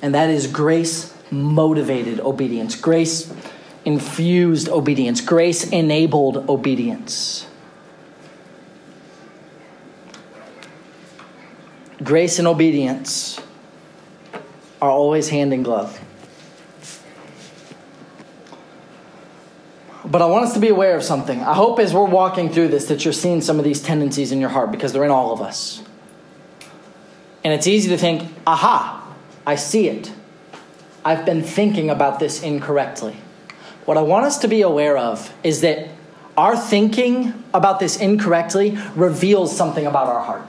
And 0.00 0.14
that 0.14 0.30
is 0.30 0.46
grace 0.48 1.14
motivated 1.30 2.20
obedience, 2.20 2.74
grace 2.74 3.32
infused 3.84 4.68
obedience, 4.68 5.20
grace 5.20 5.68
enabled 5.70 6.48
obedience. 6.48 7.46
Grace 12.02 12.38
and 12.38 12.48
obedience 12.48 13.40
are 14.80 14.90
always 14.90 15.28
hand 15.28 15.52
in 15.52 15.62
glove. 15.62 16.00
But 20.04 20.20
I 20.20 20.26
want 20.26 20.44
us 20.44 20.54
to 20.54 20.60
be 20.60 20.68
aware 20.68 20.96
of 20.96 21.04
something. 21.04 21.40
I 21.40 21.54
hope 21.54 21.78
as 21.78 21.94
we're 21.94 22.04
walking 22.04 22.50
through 22.50 22.68
this 22.68 22.86
that 22.86 23.04
you're 23.04 23.12
seeing 23.12 23.40
some 23.40 23.58
of 23.58 23.64
these 23.64 23.80
tendencies 23.80 24.32
in 24.32 24.40
your 24.40 24.50
heart 24.50 24.72
because 24.72 24.92
they're 24.92 25.04
in 25.04 25.10
all 25.10 25.32
of 25.32 25.40
us. 25.40 25.82
And 27.44 27.52
it's 27.54 27.66
easy 27.66 27.88
to 27.90 27.96
think, 27.96 28.30
aha, 28.46 29.14
I 29.46 29.54
see 29.54 29.88
it. 29.88 30.12
I've 31.04 31.24
been 31.24 31.42
thinking 31.42 31.88
about 31.88 32.18
this 32.18 32.42
incorrectly. 32.42 33.16
What 33.84 33.96
I 33.96 34.02
want 34.02 34.26
us 34.26 34.38
to 34.38 34.48
be 34.48 34.62
aware 34.62 34.96
of 34.96 35.32
is 35.42 35.60
that 35.62 35.88
our 36.36 36.56
thinking 36.56 37.44
about 37.52 37.80
this 37.80 37.96
incorrectly 37.98 38.78
reveals 38.94 39.54
something 39.56 39.86
about 39.86 40.06
our 40.06 40.22
heart 40.22 40.46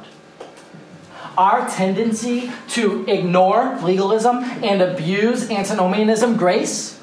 our 1.37 1.67
tendency 1.69 2.51
to 2.69 3.05
ignore 3.07 3.77
legalism 3.81 4.43
and 4.43 4.81
abuse 4.81 5.49
antinomianism, 5.49 6.37
grace, 6.37 6.99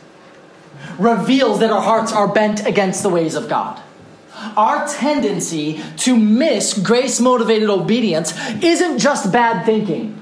reveals 0.99 1.61
that 1.61 1.71
our 1.71 1.81
hearts 1.81 2.13
are 2.13 2.29
bent 2.29 2.67
against 2.67 3.03
the 3.03 3.09
ways 3.09 3.35
of 3.35 3.49
God. 3.49 3.81
Our 4.57 4.87
tendency 4.87 5.83
to 5.99 6.17
miss 6.17 6.79
grace 6.79 7.21
motivated 7.21 7.69
obedience 7.69 8.33
isn't 8.63 8.99
just 8.99 9.33
bad 9.33 9.67
thinking. 9.67 10.20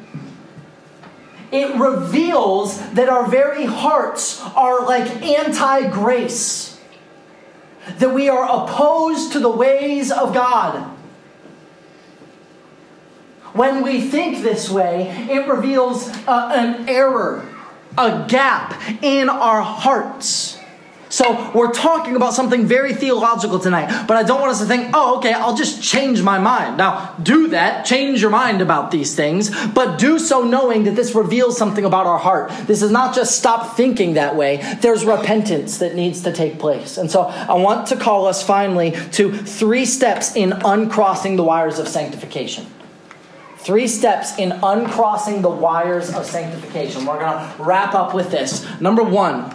It 1.51 1.75
reveals 1.77 2.79
that 2.91 3.09
our 3.09 3.27
very 3.27 3.65
hearts 3.65 4.43
are 4.55 4.85
like 4.85 5.23
anti 5.23 5.89
grace, 5.91 6.79
that 7.99 8.13
we 8.13 8.29
are 8.29 8.45
opposed 8.45 9.33
to 9.33 9.41
the 9.41 9.51
ways 9.51 10.11
of 10.13 10.35
God 10.35 10.99
When 13.59 13.83
we 13.83 14.01
think 14.01 14.43
this 14.43 14.69
way, 14.69 15.09
it 15.31 15.49
reveals 15.49 16.09
uh, 16.29 16.53
an 16.55 16.89
error, 16.89 17.49
a 17.97 18.27
gap 18.29 18.81
in 19.03 19.29
our 19.29 19.63
hearts. 19.63 20.58
So, 21.11 21.51
we're 21.55 21.73
talking 21.73 22.17
about 22.17 22.35
something 22.35 22.67
very 22.67 22.93
theological 22.93 23.59
tonight, 23.59 24.07
but 24.07 24.17
I 24.17 24.23
don't 24.23 24.41
want 24.41 24.53
us 24.53 24.61
to 24.61 24.67
think, 24.67 24.91
oh, 24.93 25.19
okay, 25.19 25.33
I'll 25.33 25.57
just 25.57 25.83
change 25.83 26.23
my 26.23 26.39
mind. 26.39 26.77
Now, 26.77 27.15
do 27.23 27.49
that, 27.49 27.87
change 27.87 28.21
your 28.21 28.31
mind 28.31 28.61
about 28.61 28.91
these 28.91 29.15
things, 29.15 29.51
but 29.69 29.99
do 29.99 30.19
so 30.19 30.43
knowing 30.43 30.85
that 30.85 30.97
this 30.97 31.15
reveals 31.15 31.57
something 31.57 31.85
about 31.85 32.07
our 32.07 32.19
heart. 32.19 32.51
This 32.67 32.83
is 32.83 32.91
not 32.91 33.15
just 33.15 33.39
stop 33.39 33.77
thinking 33.77 34.15
that 34.15 34.37
way, 34.37 34.57
there's 34.81 35.05
repentance 35.05 35.79
that 35.79 35.95
needs 35.95 36.23
to 36.23 36.33
take 36.33 36.59
place. 36.59 36.99
And 36.99 37.11
so, 37.11 37.23
I 37.23 37.55
want 37.55 37.87
to 37.89 37.97
call 37.97 38.27
us 38.27 38.43
finally 38.43 38.91
to 39.13 39.33
three 39.33 39.87
steps 39.87 40.37
in 40.37 40.53
uncrossing 40.53 41.37
the 41.37 41.45
wires 41.45 41.79
of 41.79 41.89
sanctification. 41.89 42.67
Three 43.59 43.89
steps 43.89 44.39
in 44.39 44.53
uncrossing 44.63 45.43
the 45.43 45.51
wires 45.51 46.15
of 46.15 46.25
sanctification. 46.25 47.05
We're 47.05 47.19
going 47.19 47.33
to 47.33 47.63
wrap 47.63 47.95
up 47.95 48.15
with 48.15 48.31
this. 48.31 48.65
Number 48.81 49.03
one, 49.03 49.55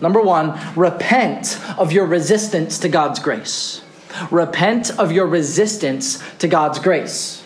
Number 0.00 0.20
one, 0.20 0.58
repent 0.76 1.58
of 1.78 1.92
your 1.92 2.06
resistance 2.06 2.78
to 2.80 2.88
God's 2.88 3.18
grace. 3.18 3.82
Repent 4.30 4.90
of 4.98 5.12
your 5.12 5.26
resistance 5.26 6.22
to 6.38 6.48
God's 6.48 6.78
grace. 6.78 7.40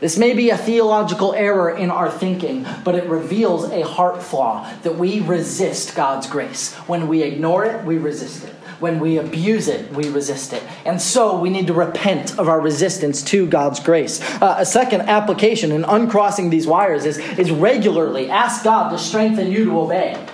This 0.00 0.18
may 0.18 0.34
be 0.34 0.50
a 0.50 0.56
theological 0.58 1.32
error 1.32 1.70
in 1.70 1.90
our 1.90 2.10
thinking, 2.10 2.66
but 2.84 2.94
it 2.94 3.08
reveals 3.08 3.70
a 3.70 3.82
heart 3.82 4.22
flaw 4.22 4.70
that 4.82 4.96
we 4.96 5.20
resist 5.20 5.94
God's 5.94 6.26
grace. 6.26 6.74
When 6.86 7.08
we 7.08 7.22
ignore 7.22 7.64
it, 7.64 7.84
we 7.84 7.96
resist 7.96 8.44
it. 8.44 8.54
When 8.80 8.98
we 8.98 9.16
abuse 9.16 9.68
it, 9.68 9.90
we 9.92 10.10
resist 10.10 10.52
it. 10.52 10.62
And 10.84 11.00
so 11.00 11.38
we 11.38 11.48
need 11.48 11.68
to 11.68 11.72
repent 11.72 12.38
of 12.38 12.48
our 12.48 12.60
resistance 12.60 13.22
to 13.24 13.46
God's 13.46 13.80
grace. 13.80 14.20
Uh, 14.42 14.56
a 14.58 14.66
second 14.66 15.02
application 15.02 15.72
in 15.72 15.84
uncrossing 15.84 16.50
these 16.50 16.66
wires 16.66 17.06
is, 17.06 17.16
is 17.38 17.50
regularly 17.50 18.28
ask 18.28 18.64
God 18.64 18.90
to 18.90 18.98
strengthen 18.98 19.50
you 19.50 19.64
to 19.64 19.80
obey. 19.80 20.26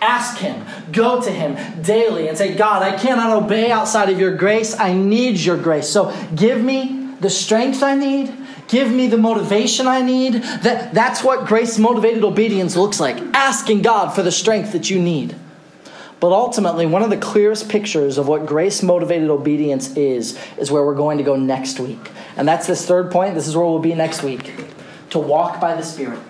Ask 0.00 0.38
Him. 0.38 0.64
Go 0.92 1.20
to 1.20 1.30
Him 1.30 1.82
daily 1.82 2.28
and 2.28 2.36
say, 2.36 2.54
God, 2.54 2.82
I 2.82 2.96
cannot 2.96 3.42
obey 3.42 3.70
outside 3.70 4.08
of 4.08 4.18
your 4.18 4.36
grace. 4.36 4.78
I 4.78 4.92
need 4.94 5.38
your 5.38 5.56
grace. 5.56 5.88
So 5.88 6.14
give 6.34 6.62
me 6.62 7.14
the 7.20 7.30
strength 7.30 7.82
I 7.82 7.94
need. 7.94 8.34
Give 8.68 8.90
me 8.90 9.08
the 9.08 9.18
motivation 9.18 9.86
I 9.86 10.00
need. 10.00 10.34
That, 10.34 10.94
that's 10.94 11.24
what 11.24 11.46
grace 11.46 11.78
motivated 11.78 12.22
obedience 12.22 12.76
looks 12.76 13.00
like 13.00 13.18
asking 13.34 13.82
God 13.82 14.14
for 14.14 14.22
the 14.22 14.32
strength 14.32 14.72
that 14.72 14.88
you 14.88 15.00
need. 15.00 15.34
But 16.20 16.32
ultimately, 16.32 16.86
one 16.86 17.02
of 17.02 17.10
the 17.10 17.16
clearest 17.16 17.68
pictures 17.68 18.18
of 18.18 18.28
what 18.28 18.46
grace 18.46 18.82
motivated 18.82 19.30
obedience 19.30 19.96
is, 19.96 20.38
is 20.58 20.70
where 20.70 20.84
we're 20.84 20.94
going 20.94 21.18
to 21.18 21.24
go 21.24 21.34
next 21.34 21.80
week. 21.80 22.10
And 22.36 22.46
that's 22.46 22.66
this 22.66 22.86
third 22.86 23.10
point. 23.10 23.34
This 23.34 23.48
is 23.48 23.56
where 23.56 23.66
we'll 23.66 23.78
be 23.78 23.94
next 23.94 24.22
week 24.22 24.52
to 25.10 25.18
walk 25.18 25.60
by 25.60 25.74
the 25.74 25.82
Spirit 25.82 26.20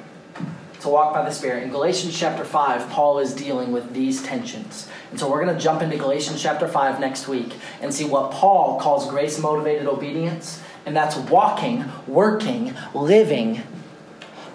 to 0.80 0.88
walk 0.88 1.14
by 1.14 1.24
the 1.24 1.30
Spirit. 1.30 1.62
In 1.62 1.70
Galatians 1.70 2.18
chapter 2.18 2.44
5, 2.44 2.90
Paul 2.90 3.18
is 3.18 3.34
dealing 3.34 3.72
with 3.72 3.92
these 3.92 4.22
tensions. 4.22 4.88
And 5.10 5.20
so 5.20 5.30
we're 5.30 5.44
going 5.44 5.54
to 5.54 5.62
jump 5.62 5.82
into 5.82 5.96
Galatians 5.96 6.42
chapter 6.42 6.66
5 6.66 7.00
next 7.00 7.28
week 7.28 7.54
and 7.80 7.92
see 7.92 8.04
what 8.04 8.32
Paul 8.32 8.80
calls 8.80 9.08
grace 9.08 9.38
motivated 9.38 9.86
obedience. 9.86 10.62
And 10.86 10.96
that's 10.96 11.16
walking, 11.16 11.84
working, 12.06 12.74
living, 12.94 13.62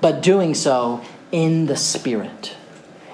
but 0.01 0.21
doing 0.21 0.55
so 0.55 1.03
in 1.31 1.67
the 1.67 1.75
Spirit. 1.75 2.55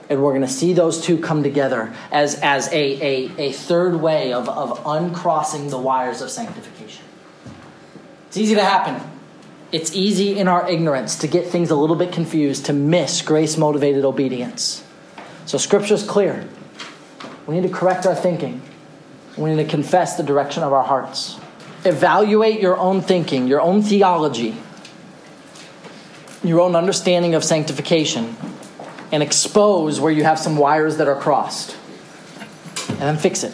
And 0.10 0.22
we're 0.22 0.32
going 0.32 0.42
to 0.42 0.48
see 0.48 0.74
those 0.74 1.02
two 1.02 1.20
come 1.20 1.44
together 1.44 1.94
as, 2.12 2.36
as 2.42 2.68
a, 2.68 2.74
a, 2.74 3.32
a 3.38 3.52
third 3.52 3.96
way 3.96 4.34
of, 4.34 4.50
of 4.50 4.82
uncrossing 4.86 5.70
the 5.70 5.78
wires 5.78 6.22
of 6.22 6.30
sanctification. 6.30 7.04
It's 8.28 8.38
easy 8.38 8.56
to 8.56 8.64
happen 8.64 9.11
it's 9.72 9.96
easy 9.96 10.38
in 10.38 10.48
our 10.48 10.70
ignorance 10.70 11.18
to 11.20 11.28
get 11.28 11.48
things 11.48 11.70
a 11.70 11.76
little 11.76 11.96
bit 11.96 12.12
confused, 12.12 12.66
to 12.66 12.74
miss 12.74 13.22
grace 13.22 13.58
motivated 13.58 14.04
obedience. 14.04 14.84
So, 15.46 15.58
Scripture's 15.58 16.04
clear. 16.04 16.48
We 17.48 17.56
need 17.56 17.68
to 17.68 17.74
correct 17.74 18.06
our 18.06 18.16
thinking, 18.16 18.62
we 19.38 19.54
need 19.54 19.64
to 19.64 19.70
confess 19.70 20.18
the 20.18 20.24
direction 20.24 20.64
of 20.64 20.74
our 20.74 20.84
hearts. 20.84 21.40
Evaluate 21.84 22.60
your 22.60 22.78
own 22.78 23.02
thinking, 23.02 23.48
your 23.48 23.62
own 23.62 23.82
theology, 23.82 24.56
your 26.44 26.60
own 26.60 26.76
understanding 26.76 27.34
of 27.34 27.44
sanctification, 27.44 28.36
and 29.12 29.24
expose 29.24 30.00
where 30.00 30.12
you 30.12 30.24
have 30.24 30.38
some 30.38 30.58
wires 30.58 30.98
that 30.98 31.08
are 31.08 31.16
crossed. 31.16 31.76
And 32.90 33.00
then 33.00 33.18
fix 33.18 33.44
it. 33.44 33.54